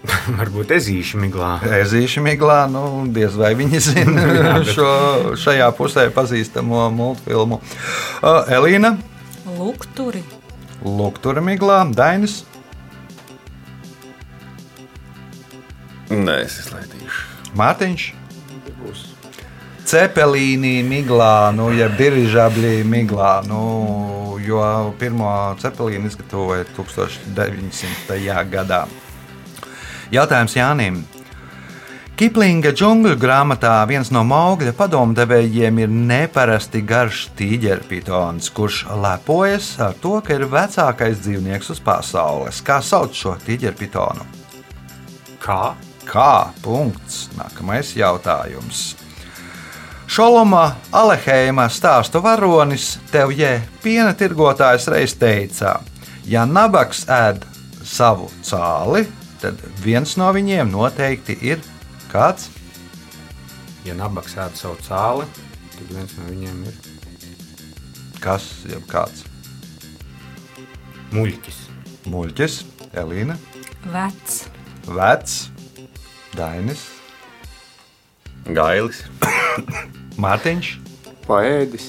Varbūt 0.40 0.74
ezīšu 0.78 1.20
miglā. 1.22 1.58
Ezīši 1.82 2.24
miglā, 2.26 2.64
nu, 2.72 2.86
diez 3.16 3.36
vai 3.40 3.54
viņi 3.58 3.84
zina 3.90 4.26
šo 4.76 4.90
šajā 5.42 5.70
pusē 5.78 6.08
pazīstamo 6.16 6.88
multfilmu. 6.96 7.62
Uh, 8.22 8.44
Elīna, 8.58 8.96
Lukturi. 9.58 10.24
Luktura 10.86 11.42
miglā, 11.42 11.80
Dainis, 11.96 12.44
Nē, 16.06 16.36
es 16.46 16.60
izlaidīšu. 16.62 17.24
Mārtiņš. 17.58 18.04
Būs. 18.78 19.06
Cepelīnī 19.90 20.80
miglā, 20.86 21.50
nu, 21.58 21.72
jeb 21.74 21.96
dirižabļī 21.98 22.84
miglā, 22.90 23.40
nu, 23.50 23.62
jo 24.46 24.62
pirmo 25.02 25.30
cepelīnu 25.62 26.10
izgatavoja 26.10 26.68
1900. 26.78 28.46
gadā. 28.54 28.84
Jautājums 30.16 30.56
Jānim. 30.56 31.04
Kiplinga 32.16 32.72
džungļu 32.72 33.18
grāmatā 33.20 33.74
viens 33.90 34.08
no 34.16 34.22
augļa 34.32 34.72
padomdevējiem 34.78 35.82
ir 35.84 35.90
neparasti 35.92 36.80
garš 36.88 37.26
tīģerpitons, 37.36 38.48
kurš 38.56 38.86
lepojas 39.04 39.74
ar 39.84 39.98
to, 40.00 40.14
ka 40.24 40.38
ir 40.38 40.46
vecākais 40.48 41.20
dzīvnieks 41.26 41.74
uz 41.74 41.82
pasaules. 41.84 42.62
Kā 42.64 42.78
sauc 42.80 43.12
šo 43.20 43.34
tīģerpitonu? 43.44 44.24
Kā? 45.44 45.74
Kā? 46.08 46.54
Punkts. 46.64 47.26
Nākamais 47.36 47.92
jautājums. 48.00 48.94
Šoloma 50.08 50.78
Aleheima 50.96 51.68
stāstu 51.68 52.24
varonis 52.24 52.94
tev, 53.12 53.36
jē, 53.36 53.58
piena 53.84 54.16
tirgotājs 54.16 54.88
reiz 54.94 55.18
teica, 55.20 55.82
ja 56.30 56.46
nabaks 56.48 57.04
ēd 57.12 57.44
savu 57.84 58.30
cāli, 58.46 59.04
tad 59.42 59.62
viens 59.84 60.16
no 60.20 60.28
viņiem 60.36 60.72
noteikti 60.74 61.38
ir 61.46 61.62
kāds. 62.12 62.50
Ja 63.86 63.94
nabaks 63.98 64.34
ēd 64.42 64.56
savu 64.58 64.78
cāli, 64.86 65.28
tad 65.76 65.92
viens 65.94 66.16
no 66.20 66.28
viņiem 66.32 66.64
ir 66.72 66.84
Kas 68.26 68.46
jau 68.66 68.80
kāds? 68.90 69.26
muļķis. 71.14 71.58
Muļķis, 72.10 72.56
Elīna, 72.98 73.36
Vecs. 73.94 74.40
Vecs, 74.90 75.36
Dainis, 76.36 76.82
Gailis. 78.46 79.04
Mārtiņš. 80.22 80.72
Paēdis. 81.26 81.88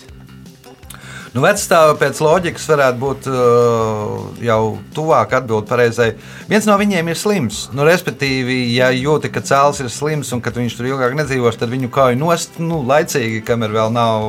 Nu, 1.37 1.43
vecstāvi 1.45 1.99
pēc 2.01 2.21
loģikas 2.25 2.67
varētu 2.71 2.97
būt 2.97 3.27
uh, 3.29 4.39
jau 4.41 4.61
tuvāk 4.97 5.35
atbildēt 5.37 5.69
pareizai. 5.69 6.07
Viens 6.49 6.65
no 6.65 6.73
viņiem 6.81 7.11
ir 7.13 7.19
slims. 7.21 7.59
Nu, 7.77 7.85
respektīvi, 7.85 8.55
ja 8.73 8.89
jūti, 8.97 9.29
ka 9.35 9.43
cēlus 9.45 9.83
ir 9.85 9.91
slims 9.93 10.33
un 10.33 10.41
ka 10.41 10.55
viņš 10.57 10.79
tur 10.79 10.89
ilgāk 10.89 11.13
nedzīvos, 11.19 11.59
tad 11.61 11.75
viņu 11.75 11.91
kauj 11.93 12.17
nost 12.17 12.57
nu, 12.57 12.81
laicīgi, 12.89 13.43
kamēr 13.45 13.75
vēl 13.77 13.93
nav 13.93 14.25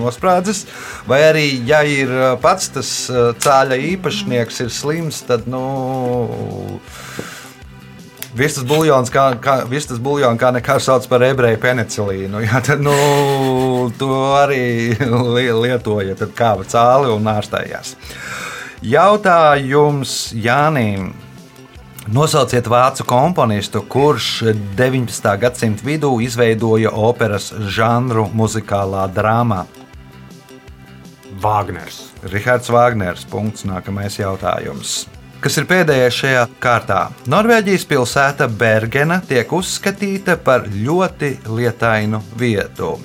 nosprādzis. 0.00 0.64
Vai 1.06 1.20
arī, 1.28 1.46
ja 1.68 1.84
ir 1.86 2.10
uh, 2.10 2.32
pats 2.42 2.72
tas 2.74 2.90
uh, 3.12 3.30
cēļa 3.38 3.78
īpašnieks, 3.92 4.58
ir 4.66 4.74
slims, 4.74 5.22
tad. 5.30 5.46
Nu, 5.46 5.62
Viss 8.36 8.58
tas 8.58 8.64
buļļons, 8.68 9.10
kā, 9.12 9.22
kā, 9.40 9.54
viss 9.70 9.88
tas 9.88 10.00
buļļons, 10.04 10.38
kā 10.40 10.50
nekā 10.52 10.76
sauc 10.84 11.06
par 11.08 11.24
ebreju 11.24 11.60
penicilīnu. 11.62 12.42
Jā, 12.46 12.60
tad, 12.66 12.82
nu, 12.84 12.92
to 13.98 14.10
arī 14.36 14.92
li- 14.98 15.54
lietoja, 15.62 16.16
tad 16.18 16.34
kāva 16.36 16.66
cāli 16.68 17.08
un 17.14 17.30
ārstējās. 17.32 17.94
Jautājums 18.84 20.18
Jānim. 20.36 21.14
Nosauciet 22.08 22.64
vācu 22.72 23.04
komponistu, 23.04 23.82
kurš 23.84 24.28
19. 24.78 25.26
gadsimta 25.42 25.84
vidū 25.84 26.14
izveidoja 26.24 26.92
operas 26.96 27.50
žanru 27.68 28.28
muzikālā 28.32 29.02
drāmā. 29.12 29.66
Vāgners. 31.42 32.00
Rihards 32.32 32.72
Vāgners. 32.72 33.26
Punkts. 33.28 33.66
Nākamais 33.68 34.16
jautājums. 34.18 35.02
Kas 35.38 35.54
ir 35.60 35.68
pēdējais 35.70 36.16
šajā 36.18 36.40
kārtā? 36.58 37.02
Norvēģijas 37.30 37.84
pilsēta 37.86 38.48
Bergena 38.50 39.20
tiek 39.22 39.52
uzskatīta 39.54 40.34
par 40.42 40.64
ļoti 40.66 41.28
lietainu 41.46 42.18
vietu. 42.40 42.96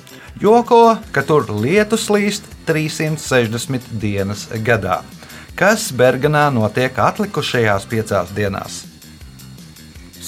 Joko, 0.42 0.96
ka 1.14 1.22
tur 1.22 1.46
lietus 1.62 2.08
līst 2.10 2.48
360 2.66 3.86
dienas 4.02 4.48
gadā. 4.66 5.04
Kas 5.54 5.92
Bergenā 5.94 6.48
notiek 6.50 6.98
atlikušajās 6.98 7.86
piecās 7.86 8.34
dienās? 8.34 8.82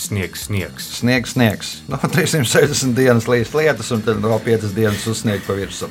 Sniegs, 0.06 0.44
sniegs. 0.46 0.86
Sniegs, 1.00 1.32
sniegs. 1.34 1.70
No 1.90 1.98
360 1.98 2.94
dienas 2.94 3.26
līdz 3.26 3.50
lietus, 3.58 3.90
un 3.94 4.04
tad 4.06 4.20
vēl 4.22 4.38
5 4.44 4.68
dienas 4.76 5.02
uzsniegt 5.10 5.46
pa 5.48 5.56
virsmu. 5.58 5.88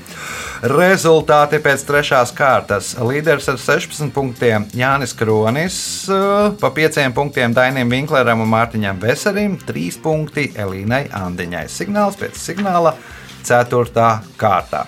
Rezultāti 0.71 1.59
pēc 1.63 1.83
trešās 1.87 2.31
kārtas. 2.35 2.93
Līderis 3.03 3.49
ar 3.51 3.59
16 3.59 4.13
punktiem 4.15 4.69
Jānis 4.75 5.15
Kronis, 5.17 5.77
eh, 6.07 6.55
pa 6.61 6.71
5 6.71 7.11
punktiem 7.17 7.55
Dainim 7.55 7.91
Vinkleram 7.91 8.45
un 8.45 8.51
Mārtiņam 8.53 9.01
Veserim, 9.03 9.59
3 9.67 9.99
punkti 10.03 10.47
Elīnai 10.55 11.09
Andiņai. 11.11 11.67
Signāls 11.71 12.19
pēc 12.19 12.39
signāla 12.39 12.95
4. 13.43 14.21
kārtā. 14.39 14.85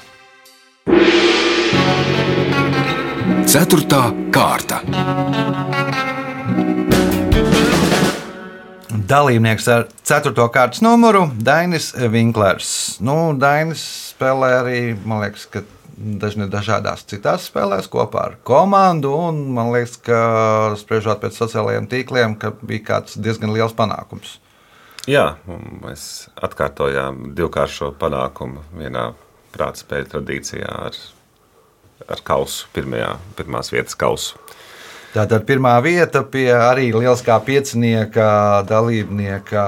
Ceturtā 3.48 4.08
kārta. 4.32 4.82
Dalībnieks 9.08 9.68
ar 9.72 9.86
4. 10.04 10.34
kārtas 10.52 10.82
numuru- 10.84 11.30
Dainis 11.48 11.94
Vinklers. 12.12 12.98
Nu, 13.00 13.32
Dainis 13.40 13.80
spēlē 14.12 14.50
arī, 14.58 14.80
man 15.08 15.22
liekas, 15.22 15.46
ka 15.48 15.62
dažni 15.96 16.50
dažādās 16.52 17.06
citās 17.08 17.46
spēlēs 17.48 17.88
kopā 17.88 18.24
ar 18.26 18.36
komandu. 18.44 19.14
Un 19.30 19.54
man 19.56 19.72
liekas, 19.72 19.96
ka 20.04 20.20
spriežot 20.76 21.22
pēc 21.22 21.40
sociālajiem 21.40 21.88
tīkliem, 21.88 22.36
ka 22.40 22.52
bija 22.52 22.84
kāds 22.90 23.16
diezgan 23.16 23.54
liels 23.56 23.72
panākums. 23.78 24.40
Jā, 25.08 25.38
mēs 25.86 26.28
atkārtojām 26.44 27.32
divkāršo 27.38 27.94
panākumu 27.96 28.66
vienā 28.76 29.14
prāta 29.56 29.86
spēļu 29.86 30.12
tradīcijā 30.18 30.68
ar, 30.90 31.00
ar 32.10 32.26
kausu, 32.28 32.68
pirmajā, 32.76 33.16
pirmās 33.40 33.72
vietas 33.72 33.96
kausu. 33.96 34.36
Tātad 35.18 35.48
pirmā 35.48 35.72
vieta 35.82 36.22
pie 36.30 36.52
arī 36.54 36.92
lieliskā 36.94 37.40
piecinieka 37.42 38.28
dalībnieka, 38.70 39.64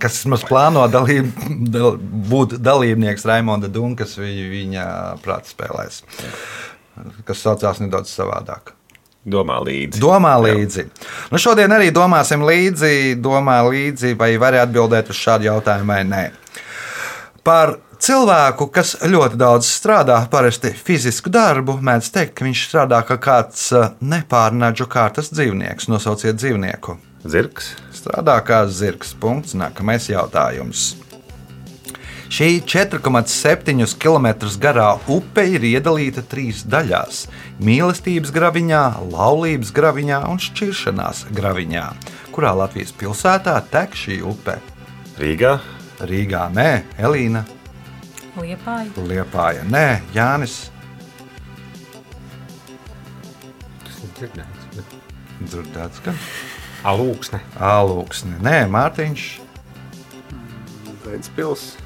kas 0.00 0.22
mums 0.30 0.46
plāno 0.48 0.86
dalīb, 0.88 1.28
dal, 1.74 1.98
būt 2.00 2.56
dalībnieks 2.64 3.26
Raimonda 3.28 3.68
Dunkas 3.72 4.16
viņa, 4.16 4.86
prāta 5.24 5.52
spēlēs, 5.52 6.00
kas 7.28 7.44
saucās 7.44 7.82
nedaudz 7.84 8.14
savādāk. 8.14 8.72
Domā 9.26 9.58
līdzi. 9.66 10.00
Domā 10.00 10.36
līdzi. 10.38 10.86
Nu, 11.34 11.40
šodien 11.42 11.72
arī 11.74 11.90
domāsim 11.92 12.46
līdzi, 12.46 13.18
domā 13.20 13.58
līdzi, 13.66 14.14
vai 14.16 14.30
vari 14.40 14.62
atbildēt 14.62 15.10
uz 15.12 15.18
šādu 15.18 15.50
jautājumu 15.50 15.92
vai 15.92 16.04
nē. 16.06 16.22
Par 17.44 17.74
cilvēku, 18.02 18.68
kas 18.72 18.96
ļoti 19.06 19.38
daudz 19.40 19.68
strādā, 19.68 20.18
parasti 20.30 20.72
fizisku 20.74 21.30
darbu, 21.32 21.78
mēdz 21.84 22.10
teikt, 22.14 22.36
ka 22.38 22.46
viņš 22.46 22.66
strādā 22.68 23.00
kā 23.06 23.18
kāds 23.22 23.70
eh, 23.72 23.88
nepārnaģu 24.00 24.88
kārtas 24.90 25.32
dzīvnieks. 25.34 25.90
Nosauciet 25.92 26.38
dzīvnieku. 26.40 26.98
Zirgs. 27.26 27.74
Strādā 27.96 28.36
kā 28.46 28.64
zirgs. 28.70 29.14
Punkts. 29.18 29.56
Nākamais 29.58 30.08
jautājums. 30.10 30.94
Šī 32.26 32.58
4,7 32.66 33.94
km 34.02 34.26
garā 34.58 34.88
upe 35.06 35.44
ir 35.46 35.62
iedalīta 35.62 36.24
trīs 36.26 36.64
daļās- 36.66 37.26
mīlestības 37.66 38.32
graviņā, 38.34 38.82
laulības 39.12 39.70
graviņā 39.72 40.24
un 40.28 40.42
šķiršanās 40.42 41.26
graviņā. 41.30 41.86
Kurā 42.34 42.52
Latvijas 42.58 42.92
pilsētā 42.92 43.62
tek 43.70 43.94
šī 43.94 44.22
upe? 44.26 44.58
Rīgā. 45.18 45.60
Rīgā 45.96 46.52
nē, 46.52 46.82
Elīna, 46.98 47.46
Liepāja. 48.36 48.90
Liepāja 49.08 49.62
nē, 49.64 50.00
Jānis, 50.14 50.70
Tas 53.84 54.02
ir 54.04 54.10
dzirdēts. 54.18 54.66
bet- 54.76 54.94
Dzirdēts, 55.50 56.02
ka 56.04 56.12
Alūksne. 56.84 57.40
Alūksne, 57.58 58.38
nē, 58.40 58.56
Mārtiņš. 58.70 59.24
Ventspils. 61.04 61.76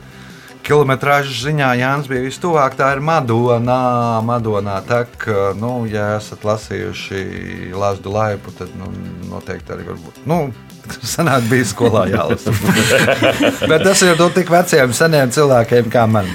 Kilometrāžas 0.67 1.41
ziņā 1.47 1.71
Jānis 1.81 2.09
bija 2.11 2.25
vistuvāk. 2.25 2.77
Tā 2.79 2.93
ir 2.95 3.01
Madona. 3.05 4.21
Madonā 4.27 4.79
tek, 4.87 5.27
nu, 5.61 5.85
ja 5.91 6.17
esat 6.19 6.45
lasījuši 6.47 7.73
Lāsdu 7.77 8.13
laipu, 8.15 8.53
tad 8.59 8.75
nu, 8.79 8.91
noteikti 9.31 9.75
arī 9.77 9.89
varbūt. 9.89 10.21
Nu, 10.31 10.43
Senāk 11.15 11.49
bija 11.51 11.67
skolā 11.71 12.07
jālasa. 12.11 12.55
Bet 13.71 13.85
tas 13.87 14.05
ir 14.07 14.17
no 14.21 14.31
tik 14.35 14.51
veciem, 14.53 14.95
seniem 14.97 15.33
cilvēkiem 15.35 15.91
kā 15.93 16.07
man. 16.11 16.31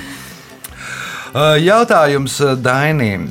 Jautājums 1.35 2.37
Dainīm. 2.63 3.27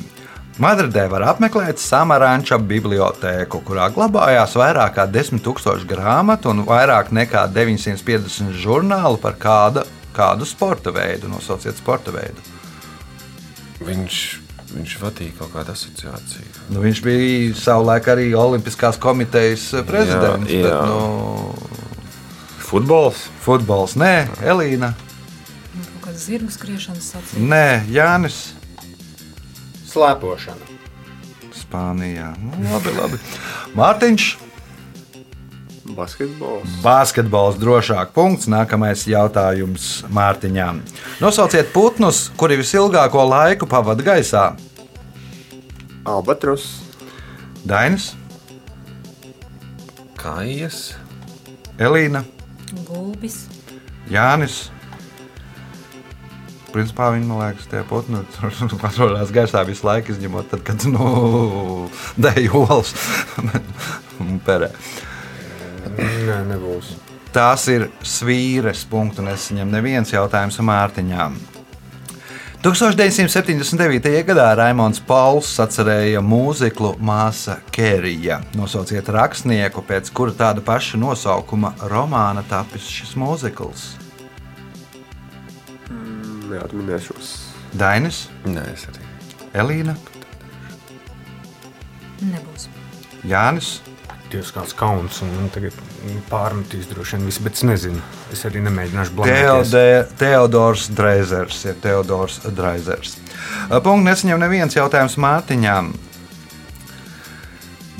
Madridē 0.61 1.09
var 1.11 1.25
apmeklēt 1.33 1.81
Samaranča 1.83 2.55
bibliotēku, 2.63 3.59
kurā 3.67 3.89
glabājās 3.91 4.53
vairāk 4.55 4.93
nekā 4.93 5.05
10 5.11 5.41
000 5.43 5.83
grāmatu 5.89 6.53
un 6.53 6.61
vairāk 6.63 7.09
nekā 7.11 7.41
950 7.51 8.53
žurnālu 8.61 9.19
par 9.19 9.35
kāda, 9.41 9.83
kādu 10.15 10.47
sporta 10.47 10.91
veidu. 10.95 11.27
Nosauciet 11.31 11.77
sporta 11.77 12.11
veidu. 12.15 12.41
Viņš, 13.85 14.17
viņš 14.71 14.93
vadīja 15.03 15.35
kaut 15.39 15.51
kādu 15.53 15.73
asociāciju. 15.75 16.47
Nu, 16.71 16.81
viņš 16.83 17.01
bija 17.05 17.55
savulaik 17.59 18.07
arī 18.13 18.29
Olimpiskās 18.39 18.97
komitejas 19.03 19.67
prezidents. 19.87 20.49
Jā, 20.51 20.61
jā. 20.61 20.69
Bet, 20.69 20.87
nu, 20.89 21.55
Futbols. 22.65 23.27
futbols, 23.45 23.93
nē, 23.99 24.13
Elīna, 24.41 24.93
Nu, 25.75 25.83
Kaut 25.99 26.05
kāda 26.07 26.19
zirgu 26.23 26.47
skriešanas 26.55 27.09
sacīja. 27.11 27.41
nē, 27.51 27.65
Jānis. 27.91 28.53
Slēpošana. 29.91 30.71
Spānijā. 31.55 32.29
Nu, 32.39 32.69
labi, 32.71 32.93
labi. 32.95 33.19
Mārtiņš. 33.75 34.27
Basketbols. 35.85 36.79
Basketbols 36.81 37.59
drošāk. 37.61 38.13
Punkts. 38.15 38.49
Nākamais 38.49 39.05
jautājums 39.09 40.03
Mārtiņām. 40.09 40.81
Nosauciet 41.21 41.69
putnus, 41.75 42.29
kuri 42.39 42.57
visilgāko 42.61 43.21
laiku 43.29 43.69
pavada 43.69 44.05
gaisā. 44.05 44.47
Albatros. 46.05 46.67
Dainis, 47.65 48.13
Kājas. 50.25 50.95
Elīna, 51.77 52.23
Gulbis. 52.87 53.43
Jānis. 54.09 54.69
Principā 56.71 57.11
viņi, 57.13 57.27
man 57.29 57.41
liekas, 57.43 57.67
tie 57.71 57.83
putni 57.87 58.21
atrodas 58.89 59.33
gaisā 59.35 59.61
visu 59.67 59.85
laiku, 59.87 60.15
izņemot 60.15 60.49
tad, 60.51 60.63
kad 60.67 60.85
nu, 60.89 61.09
dēļ 62.25 62.47
olas 62.57 62.95
un 64.23 64.39
perē. 64.45 64.71
Nē, 65.93 66.39
nebūs. 66.49 66.95
Tās 67.35 67.65
ir 67.71 67.89
svīres 68.05 68.85
punkts, 68.87 69.19
un 69.19 69.27
es 69.33 69.49
viņam 69.51 69.73
neviens 69.73 70.13
jautājums 70.13 70.57
Mārtiņām. 70.63 71.35
1979. 72.65 74.09
gadā 74.25 74.47
Raimons 74.57 74.97
Pauls 75.05 75.51
sacerēja 75.53 76.23
mūziklu 76.25 76.95
Māsa 76.97 77.59
Kērija. 77.75 78.39
Nosauciet 78.57 79.11
rakstnieku, 79.13 79.83
pēc 79.85 80.09
kura 80.15 80.33
tāda 80.33 80.63
paša 80.65 80.97
nosaukuma 80.97 81.75
romāna 81.91 82.41
tapis 82.49 82.87
šis 82.89 83.13
mūzikls. 83.21 83.85
Neatminēšos. 86.49 87.35
Dainis, 87.77 88.25
Nē, 88.47 88.65
es 88.73 88.87
arī. 88.89 89.05
Elīna, 89.61 89.93
Nebūs. 92.23 92.69
Jānis, 93.27 93.75
Dievs, 94.35 94.51
kāds 94.51 94.75
kauns. 94.75 95.21
Un 95.23 95.31
man 95.31 95.51
tagad 95.53 95.75
pārmetīs 96.27 96.89
droši 96.91 97.15
vien 97.15 97.29
viss, 97.29 97.39
bet 97.43 97.55
es 97.55 97.63
nezinu. 97.67 98.01
Es 98.35 98.43
arī 98.47 98.63
nemēģināšu 98.65 99.15
blakus. 99.15 99.71
Teode, 99.71 99.85
Teodors 100.19 100.89
Dreizers. 100.91 101.61
Ir 101.69 101.77
Teodors 101.83 102.41
Dreizers. 102.57 103.15
Punkts 103.85 104.09
nesaņem 104.09 104.43
neviens 104.43 104.75
jautājums 104.75 105.15
Mārtiņām. 105.23 105.93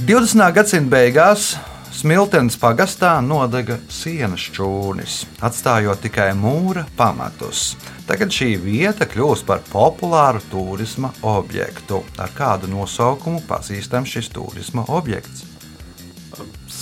20. 0.03 0.51
gadsimta 0.57 0.91
beigās 0.91 1.53
Smiltenes 1.95 2.57
pagastā 2.59 3.13
nodega 3.23 3.77
sienas 3.87 4.43
čūnis, 4.51 5.21
atstājot 5.39 6.01
tikai 6.03 6.33
mūra 6.35 6.83
pamatus. 6.99 7.69
Tagad 8.03 8.35
šī 8.35 8.49
vieta 8.59 9.07
kļūst 9.07 9.47
par 9.47 9.63
populāru 9.71 10.43
turisma 10.51 11.13
objektu. 11.23 12.03
Ar 12.19 12.35
kādu 12.35 12.67
nosaukumu 12.75 13.45
pazīstams 13.47 14.11
šis 14.11 14.33
turisma 14.35 14.83
objekts? 14.91 15.54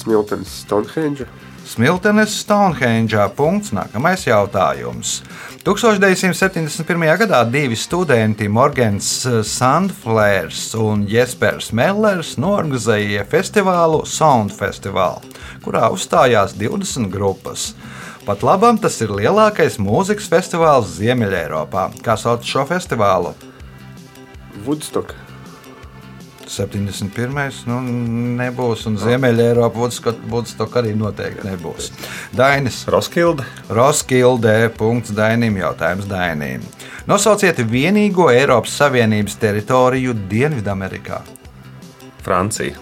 Smiltenes 0.03 0.59
Stonehenge. 0.61 1.25
Smiltenes 1.65 2.39
Stonehenge. 2.41 3.29
Punkts. 3.35 3.71
Nākamais 3.71 4.25
jautājums. 4.27 5.21
1971. 5.63 7.05
gadā 7.21 7.39
divi 7.47 7.77
studenti, 7.79 8.49
Morgans 8.51 9.07
Sandflērs 9.47 10.73
un 10.75 11.05
Jespers 11.07 11.71
Mellers, 11.71 12.33
norganizēja 12.35 13.23
festivālu 13.31 14.03
Sound 14.03 14.51
Festival, 14.51 15.23
kurā 15.63 15.87
uzstājās 15.95 16.57
20 16.59 17.07
grupas. 17.13 17.71
Pat 18.27 18.43
labam 18.43 18.75
tas 18.75 18.99
ir 19.03 19.15
lielākais 19.15 19.79
mūzikas 19.79 20.27
festivāls 20.31 20.97
Ziemeļā. 20.99 21.63
Kā 22.03 22.19
sauc 22.19 22.43
šo 22.43 22.67
festivālu? 22.67 23.31
Woodstock. 24.67 25.15
71. 26.53 27.63
Nu, 27.69 27.79
nebūs, 28.39 28.85
un 28.89 28.97
Ziemeļā 29.01 29.67
Woodstock 29.73 30.79
arī 30.79 30.93
noteikti 30.97 31.47
nebūs. 31.49 31.91
Dainis. 32.37 32.83
Roskilde. 32.93 33.45
Roskildē. 33.73 34.69
Punkts 34.77 35.13
Dainim. 35.17 35.57
Jautājums 35.61 36.07
Dainim. 36.09 36.65
Nosauciet 37.09 37.59
vienīgo 37.67 38.29
Eiropas 38.31 38.77
Savienības 38.79 39.37
teritoriju 39.41 40.15
Dienvidamerikā. 40.31 41.21
Francija. 42.23 42.79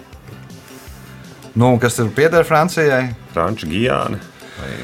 Nu, 1.54 1.74
kas 1.80 1.98
tur 1.98 2.12
pieder 2.14 2.46
Francijai? 2.48 3.10
Franču 3.34 3.66
Gijāna. 3.68 4.20
Vai? 4.60 4.76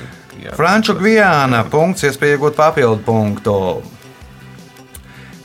Franču 0.57 0.95
Gvijāna. 0.99 1.63
Punkts, 1.71 2.05
iespēja 2.09 2.37
iegūt 2.37 2.59
papildu 2.59 3.03
punktu. 3.07 3.55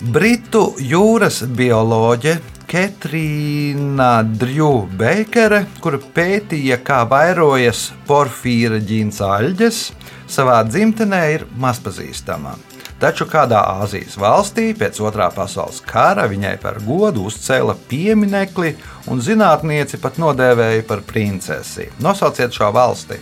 Britu 0.04 0.66
jūras 0.84 1.44
bioloģe 1.48 2.36
Ketrīna 2.74 4.24
Drūbeikere, 4.26 5.60
kura 5.78 6.00
pētīja, 6.16 6.80
kā 6.82 7.04
vairojas 7.06 7.92
porfīra 8.08 8.80
ģīns 8.82 9.20
aļģes, 9.22 9.82
savā 10.26 10.56
dzimtenē 10.66 11.20
ir 11.36 11.44
mazpazīstama. 11.62 12.56
Taču 12.98 13.28
kādā 13.30 13.62
Āzijas 13.84 14.18
valstī 14.18 14.72
pēc 14.74 14.98
otrā 15.06 15.28
pasaules 15.36 15.84
kara 15.86 16.26
viņai 16.32 16.56
par 16.64 16.82
godu 16.82 17.28
uzcēla 17.30 17.78
pieminekli, 17.92 18.74
un 19.06 19.22
zinātnieci 19.22 20.02
pat 20.02 20.18
nodēvēja 20.18 20.88
par 20.90 21.06
princesi. 21.06 21.92
Nosauciet 22.02 22.58
šo 22.58 22.74
valsti! 22.74 23.22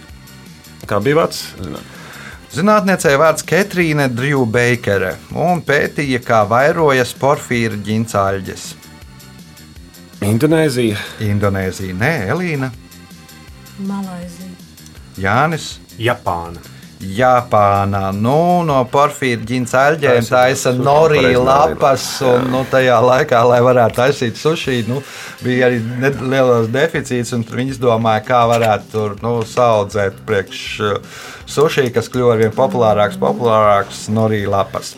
Kā 0.88 1.04
bija 1.04 1.26
vārds? 1.26 1.50
Zināt. 1.60 1.98
Zinātniecei 2.56 3.20
vārds 3.20 3.44
Ketrīne 3.48 4.08
Drūbeikere 4.16 5.18
un 5.36 5.60
pētīja, 5.68 6.24
kā 6.24 6.46
vairojas 6.48 7.12
porfīra 7.20 7.76
ģincāļģes. 7.84 8.76
Indonēzija. 10.32 11.00
Indonēzija, 11.28 11.98
nē, 11.98 12.14
Elīna, 12.32 12.72
Malaizija. 13.88 14.52
Jānis. 15.20 15.74
Japāna. 16.02 16.62
Japānā 17.02 18.12
nu, 18.14 18.62
no 18.62 18.78
porfīra 18.94 19.42
ģincāļģēm 19.50 20.20
Taisa 20.22 20.36
taisa 20.36 20.74
norī 20.78 21.32
lapas, 21.34 22.04
un 22.22 22.46
nu, 22.54 22.62
tajā 22.70 23.00
laikā, 23.02 23.40
lai 23.50 23.58
varētu 23.66 23.98
taisīt 23.98 24.38
sushi, 24.38 24.84
nu, 24.86 25.00
bija 25.42 25.72
arī 25.72 25.80
liels 26.22 26.70
deficīts, 26.70 27.34
un 27.34 27.46
viņi 27.48 27.74
izdomāja, 27.74 28.22
kā 28.28 28.44
varētu 28.52 28.92
tur 28.94 29.18
nu, 29.26 29.34
saudzēt 29.50 30.22
priekš 30.30 30.62
uh, 30.86 31.22
sushi, 31.50 31.90
kas 31.96 32.12
kļuva 32.14 32.36
arvien 32.38 32.54
populārāks, 32.54 33.18
populārāks 33.22 34.06
norī 34.14 34.44
lapas. 34.50 34.94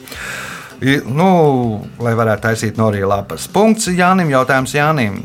Nu, 1.08 1.30
lai 2.04 2.18
varētu 2.20 2.50
taisīt 2.50 2.80
norī 2.82 3.06
lapas. 3.08 3.48
Punkts 3.48 3.88
Jānim, 3.96 4.34
jautājums 4.34 4.76
Jānim. 4.76 5.22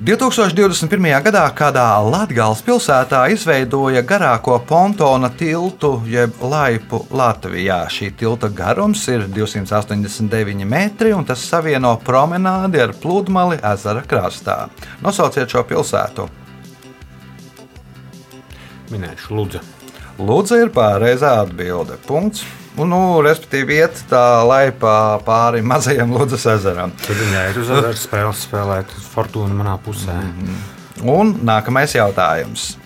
2021. 0.00 1.10
gadā 1.20 1.42
kādā 1.52 1.82
Latvijas 2.00 2.62
pilsētā 2.64 3.18
izveidoja 3.34 4.00
garāko 4.00 4.54
pontona 4.64 5.28
tiltu, 5.28 5.90
jeb 6.08 6.38
laipu 6.40 7.02
Latvijā. 7.12 7.82
Šī 7.92 8.08
tilta 8.16 8.48
garums 8.48 9.02
ir 9.12 9.26
289 9.28 10.64
metri, 10.64 11.12
un 11.12 11.26
tas 11.28 11.42
savieno 11.44 11.98
promenādi 12.00 12.80
ar 12.80 12.94
pludmali 12.96 13.58
ezera 13.60 14.00
krastā. 14.08 14.56
Nosauciet 15.04 15.52
šo 15.52 15.66
pilsētu. 15.68 16.30
Minēšu, 18.94 19.36
lūdzu. 19.36 19.62
Lūdzu, 20.16 20.62
ir 20.64 20.72
pareizā 20.72 21.36
atbilde. 21.42 22.00
Punkts. 22.08 22.46
Nu, 22.88 23.20
respektīvi, 23.24 23.80
iet 23.82 24.04
tā 24.10 24.42
laipā 24.46 25.20
pāri 25.26 25.62
mazajam 25.66 26.14
Lūdzes 26.16 26.46
ezeram. 26.54 26.92
Tad 27.04 27.18
viņai 27.18 27.46
ir 27.50 27.62
uzvaras 27.64 28.02
spēles 28.06 28.44
spēlēt 28.46 28.92
fortūnu 29.12 29.56
manā 29.58 29.76
pusē. 29.84 30.16
Mm 30.16 30.36
-hmm. 30.38 30.78
Un 31.08 31.34
nākamais 31.44 31.94
jautājums. 31.96 32.76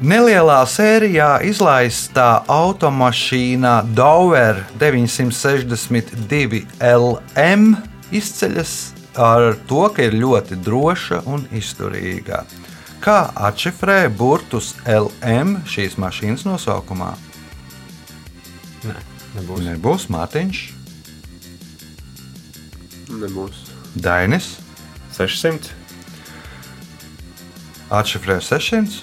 Nelielā 0.00 0.62
sērijā 0.64 1.42
izlaistā 1.44 2.42
automašīna 2.48 3.82
Dover 3.92 4.62
962 4.80 6.62
LM 6.80 7.76
izceļas 8.10 8.72
ar 9.20 9.56
to, 9.68 9.88
ka 9.92 10.02
ir 10.02 10.16
ļoti 10.16 10.56
droša 10.56 11.20
un 11.26 11.44
izturīga. 11.52 12.44
Kā 13.00 13.30
atšifrē 13.34 14.08
burtus 14.08 14.74
LM 14.88 15.58
šīs 15.68 15.98
mašīnas 16.00 16.46
nosaukumā? 16.48 17.12
Nē, 18.88 18.96
nebūs. 19.36 19.60
Nebūs 19.66 20.06
Mārtiņš, 20.12 20.60
Nebūs. 23.10 23.56
Dainis, 23.98 24.52
600 25.16 25.72
atšifrē 27.90 28.36
600. 28.38 29.00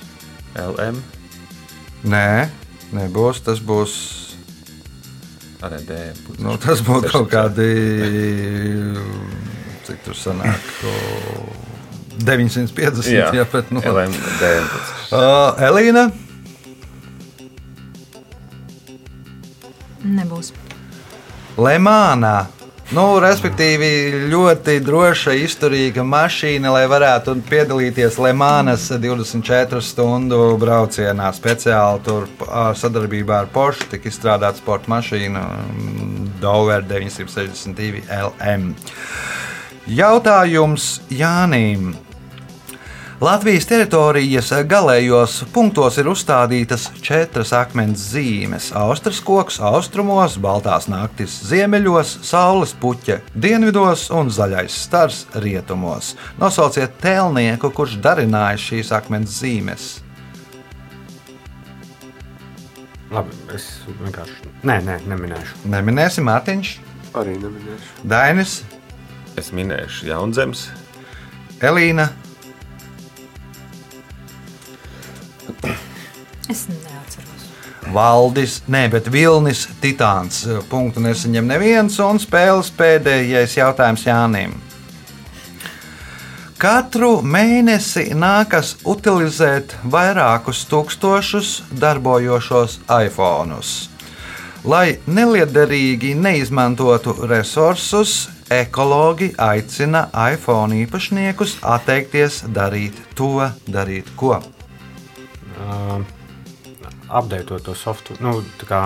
LM 0.57 1.01
Nē, 2.07 2.47
nebūs. 2.95 3.41
Tas 3.43 3.59
būs. 3.59 3.93
arī 5.61 5.81
D. 5.89 5.97
Nu, 6.39 6.55
tas 6.61 6.79
būtu 6.85 7.09
kaut 7.11 7.27
600. 7.27 7.33
kādi. 7.33 7.67
Cik 9.87 10.03
tur 10.05 10.15
sanāk? 10.15 10.61
ko 10.79 10.93
950. 12.23 13.11
Jā, 13.11 13.27
Jā, 13.35 13.45
bet, 13.51 13.69
nu, 13.75 13.81
LM, 13.83 14.13
D. 14.39 14.53
uh, 15.11 15.53
Elīna, 15.67 16.07
Nebūs. 20.07 20.53
Lemānā. 21.57 22.37
Nu, 22.95 23.17
respektīvi, 23.19 23.87
ļoti 24.31 24.77
droša, 24.79 25.33
izturīga 25.43 26.05
mašīna, 26.07 26.69
lai 26.71 26.85
varētu 26.87 27.33
piedalīties 27.49 28.15
Lemānas 28.23 28.85
24 28.93 29.81
stundu 29.83 30.39
braucienā. 30.61 31.33
Speciāli 31.35 31.99
tur 32.05 32.29
ar 32.47 32.79
sadarbībā 32.79 33.41
ar 33.41 33.51
Porsche 33.51 33.89
tika 33.91 34.07
izstrādāta 34.07 34.61
sporta 34.61 34.93
mašīna 34.95 35.43
mm, 35.65 36.31
Dover 36.39 36.87
962 36.87 38.05
LM. 38.07 38.69
Jautājums 39.91 41.01
Jānim. 41.11 41.91
Latvijas 43.17 43.65
teritorijas 43.65 44.51
galējos 44.69 45.39
punktos 45.49 45.95
ir 45.97 46.05
uzstādītas 46.11 46.83
četras 47.01 47.49
akmens 47.57 48.03
zīmes- 48.13 48.67
Austrijas 48.77 49.23
koks 49.25 49.55
austrumos, 49.57 50.35
Baltās 50.37 50.85
naktis 50.85 51.39
ziemeļos, 51.49 52.19
Saules 52.21 52.75
puķa 52.77 53.21
dienvidos 53.33 54.11
un 54.11 54.29
Zaļais 54.29 54.69
stars 54.69 55.25
rietumos. 55.33 56.13
Nosauciet 56.37 57.01
tēlnieku, 57.01 57.73
kurš 57.73 57.97
darināja 57.97 58.61
šīs 58.61 58.91
akmens 58.93 59.41
zīmes. 59.41 59.99
Labi, 63.09 63.33
es 63.55 63.79
vienkārši. 64.03 64.53
Nē, 64.63 64.77
nē, 64.85 64.99
neminēšu. 65.07 65.65
Neminēsim 65.65 66.29
Mārtiņš, 66.29 66.77
Arī 67.15 67.33
neminēšu. 67.41 68.05
Dainis, 68.05 68.63
Es 69.37 69.51
minēšu 69.51 70.05
Jaunzemes. 70.05 70.69
Elīna, 71.61 72.09
Es 76.49 76.67
neatceros. 76.71 77.47
Valdis, 77.93 78.61
nē, 78.67 78.87
bet 78.91 79.07
Vilnis 79.11 79.65
Titāns. 79.81 80.43
Punktu 80.69 81.03
nesaņem 81.03 81.47
neviens 81.47 81.99
un 82.03 82.19
spēles 82.19 82.71
pēdējais 82.75 83.57
jautājums 83.59 84.03
Jānim. 84.07 84.55
Katru 86.57 87.19
mēnesi 87.21 88.15
nākas 88.17 88.73
utilizēt 88.89 89.75
vairākus 89.93 90.63
tūkstošus 90.71 91.51
darbojošos 91.77 92.79
iPhone. 93.05 93.59
Lai 94.65 94.97
neliederīgi 95.05 96.15
neizmantotu 96.17 97.13
resursus, 97.29 98.25
ekologi 98.49 99.29
aicina 99.37 100.07
iPhone 100.33 100.81
īpašniekus 100.81 101.59
atteikties 101.61 102.41
darīt 102.49 102.97
to, 103.15 103.51
darīt 103.69 104.09
ko. 104.17 104.41
Uh, 105.57 106.03
Apdeitot 107.09 107.63
to 107.63 107.73
software, 107.75 108.19
nu, 108.21 108.41
tā 108.59 108.65
kā 108.67 108.79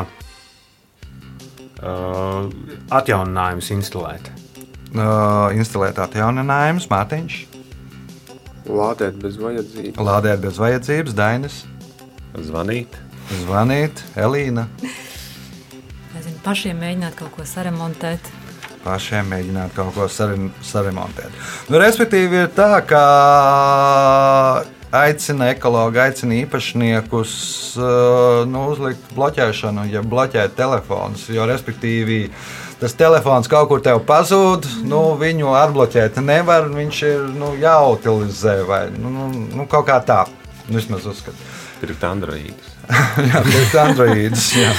uh, 1.82 2.46
atjauninājumus 2.94 3.72
instalēt. 3.74 4.30
Uh, 4.92 5.50
instalēt 5.58 5.98
atjauninājumus, 6.04 6.86
Mārtiņš, 6.92 7.40
Lādēt 8.72 9.16
bez 9.24 9.40
vajadzības. 9.42 9.98
lādēt 10.06 10.44
bez 10.44 10.60
vajadzības, 10.62 11.16
Dainis, 11.18 11.56
Zvanīt. 12.38 12.94
zvanīt, 13.42 14.04
Elīna. 14.16 14.68
Nezinu, 16.14 16.38
pašiem 16.46 16.78
mēģināt 16.84 17.18
kaut 17.18 17.34
ko 17.36 17.42
saremontēt. 17.48 18.30
pašiem 18.86 19.26
mēģināt 19.34 19.74
kaut 19.76 19.94
ko 19.96 20.06
sare- 20.10 20.52
saremontēt. 20.62 21.32
Nu, 21.70 21.78
respektīvi, 21.82 22.44
ir 22.46 22.48
tā, 22.54 22.86
ka 22.86 23.02
aicina 24.92 25.52
ekologi, 25.54 26.00
aicina 26.04 26.36
īpašniekus 26.42 27.34
uh, 27.80 28.42
nu, 28.50 28.66
uzlikt 28.74 29.14
bloķēšanu, 29.16 29.88
ja 29.92 30.04
bloķēt 30.04 30.58
telefonus. 30.58 31.28
Jo, 31.32 31.48
respektīvi, 31.50 32.26
tas 32.82 32.96
telefons 33.00 33.50
kaut 33.52 33.70
kur 33.72 33.84
tev 33.84 34.04
pazūd, 34.08 34.68
nu, 34.90 35.04
viņu 35.22 35.56
atbloķēt 35.62 36.20
nevar, 36.26 36.68
viņš 36.76 37.02
ir 37.08 37.26
nu, 37.38 37.54
jāutilizē 37.62 38.62
vai 38.68 38.84
nu, 38.98 39.14
nu, 39.16 39.32
nu, 39.56 39.68
kaut 39.72 39.88
kā 39.90 40.02
tā. 40.06 40.26
Nu, 40.68 40.78
Vismaz 40.78 41.08
uzskatu. 41.10 41.50
Pirkt 41.82 42.04
Androidus. 42.06 42.76
Jā, 43.32 43.42
pirkt 43.48 43.76
Androidus. 43.82 44.52
jā. 44.60 44.70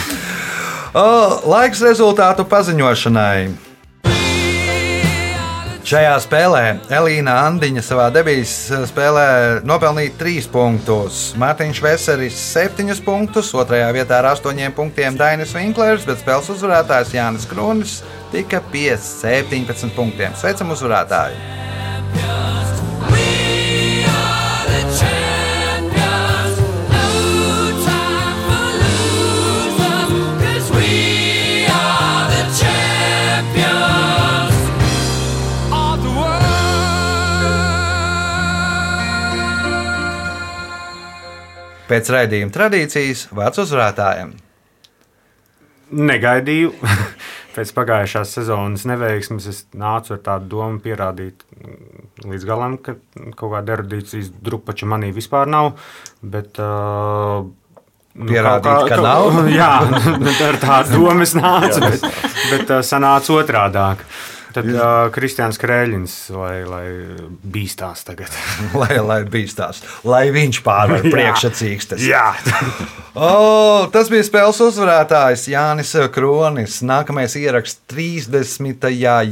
O, 0.95 1.03
Laiks 1.49 1.81
rezultātu 1.83 2.45
paziņošanai. 2.47 3.72
Šajā 5.93 6.12
spēlē 6.24 6.61
Elīna 6.97 7.34
Andiņa 7.51 7.82
savā 7.84 8.07
debijas 8.14 8.53
spēlē 8.88 9.24
nopelnīja 9.68 10.14
3 10.16 10.47
punktus. 10.49 11.18
Mārtiņš 11.36 11.80
Veseris 11.84 12.38
7 12.55 12.95
punktus, 13.05 13.51
otrajā 13.53 13.90
vietā 13.93 14.22
ar 14.22 14.30
8 14.30 14.72
punktiem 14.72 15.18
Dainis 15.20 15.53
Vinklers, 15.53 16.07
bet 16.09 16.22
spēles 16.22 16.49
uzvarētājs 16.55 17.12
Jānis 17.12 17.45
Kronis 17.51 17.99
tika 18.32 18.62
pie 18.72 18.97
17 18.97 19.93
punktiem. 19.93 20.32
Sveicam 20.32 20.72
uzvarētāju! 20.72 21.36
Champions. 32.62 34.22
Pēc 41.93 42.09
raidījuma 42.14 42.55
tradīcijas 42.55 43.26
vārds 43.36 43.61
uzvarētājiem. 43.66 44.32
Negaidīju. 45.93 46.72
Pēc 47.57 47.68
pagājušās 47.76 48.30
sezonas 48.32 48.86
neveiksmes 48.88 49.47
es 49.51 49.59
nācu 49.76 50.14
ar 50.14 50.20
tādu 50.24 50.49
domu 50.55 50.80
pierādīt 50.80 51.43
līdz 52.24 52.47
galam, 52.49 52.78
ka 52.80 52.95
kaut 53.36 53.53
kāda 53.53 53.74
erudīcijas 53.76 54.30
drupača 54.40 54.88
manī 54.88 55.11
vispār 55.12 55.51
nav. 55.53 55.74
Bet, 56.24 56.57
uh, 56.57 57.45
nu, 57.45 58.30
Pierādīt, 58.30 58.70
kaut 58.70 58.88
ka 58.88 58.97
kaut- 58.97 59.05
nav? 59.05 59.43
Jā, 59.61 59.68
ar 60.49 60.61
tādu 60.64 61.03
domu 61.03 61.26
es 61.28 61.36
nācu, 61.36 61.84
bet, 61.84 62.09
bet 62.55 62.72
uh, 62.78 62.80
sanāca 62.88 63.36
otrādāk. 63.36 64.07
Tad 64.53 64.68
uh, 64.68 64.86
Kristians 65.14 65.61
Krēļins, 65.61 66.16
lai, 66.36 66.57
lai 66.68 66.86
bīstās 67.42 68.05
tagad. 68.09 68.32
lai, 68.80 68.96
lai 69.00 69.22
bīstās, 69.28 69.82
lai 70.09 70.26
viņš 70.34 70.62
pārvar 70.66 71.07
priekšsacīkstes. 71.09 72.05
Jā, 72.12 72.32
O, 73.12 73.90
tas 73.92 74.09
bija 74.09 74.24
spēles 74.24 74.57
uzvarētājs 74.64 75.42
Jānis 75.53 75.90
Kronis. 76.14 76.78
Nākamais 76.80 77.34
ieraksts 77.36 77.82
30. 77.92 78.86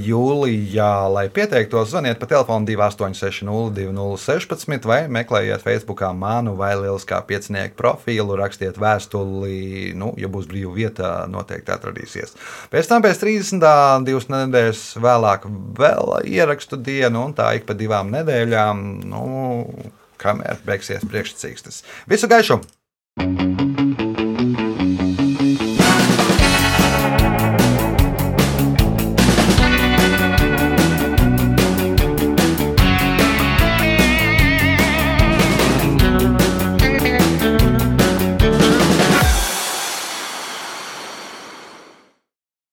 jūlijā. 0.04 0.88
Lai 1.08 1.22
pieteiktos, 1.32 1.88
zvaniet 1.88 2.20
pa 2.20 2.28
telefonu 2.28 2.68
286, 2.68 3.40
2016 3.72 4.84
vai 4.84 4.98
meklējiet 5.08 5.64
Facebook 5.64 6.02
manu 6.12 6.58
vai 6.58 6.74
Lieliskā 6.76 7.22
piecinieku 7.24 7.78
profilu, 7.80 8.36
rakstiet 8.36 8.76
vēstuli. 8.76 9.94
Nu, 9.96 10.12
ja 10.20 10.28
būs 10.28 10.50
brīva 10.52 10.74
vieta, 10.76 11.14
noteikti 11.32 11.72
atradīsies. 11.72 12.36
Pēc 12.68 12.92
tam, 12.92 13.00
pēc 13.08 13.24
30. 13.24 13.64
divas 14.04 14.28
nedēļas 14.28 14.84
vēlāk, 15.10 15.46
vēl 15.78 16.14
ierakstu 16.28 16.78
dienu, 16.80 17.26
un 17.28 17.34
tā 17.36 17.52
ik 17.58 17.66
pa 17.68 17.76
divām 17.78 18.12
nedēļām, 18.14 18.84
nu, 19.10 19.24
kamēr 20.20 20.62
beigsies 20.66 21.06
priekšsacīkstes. 21.10 21.82
Visu 22.10 22.30
gaišu! 22.30 22.60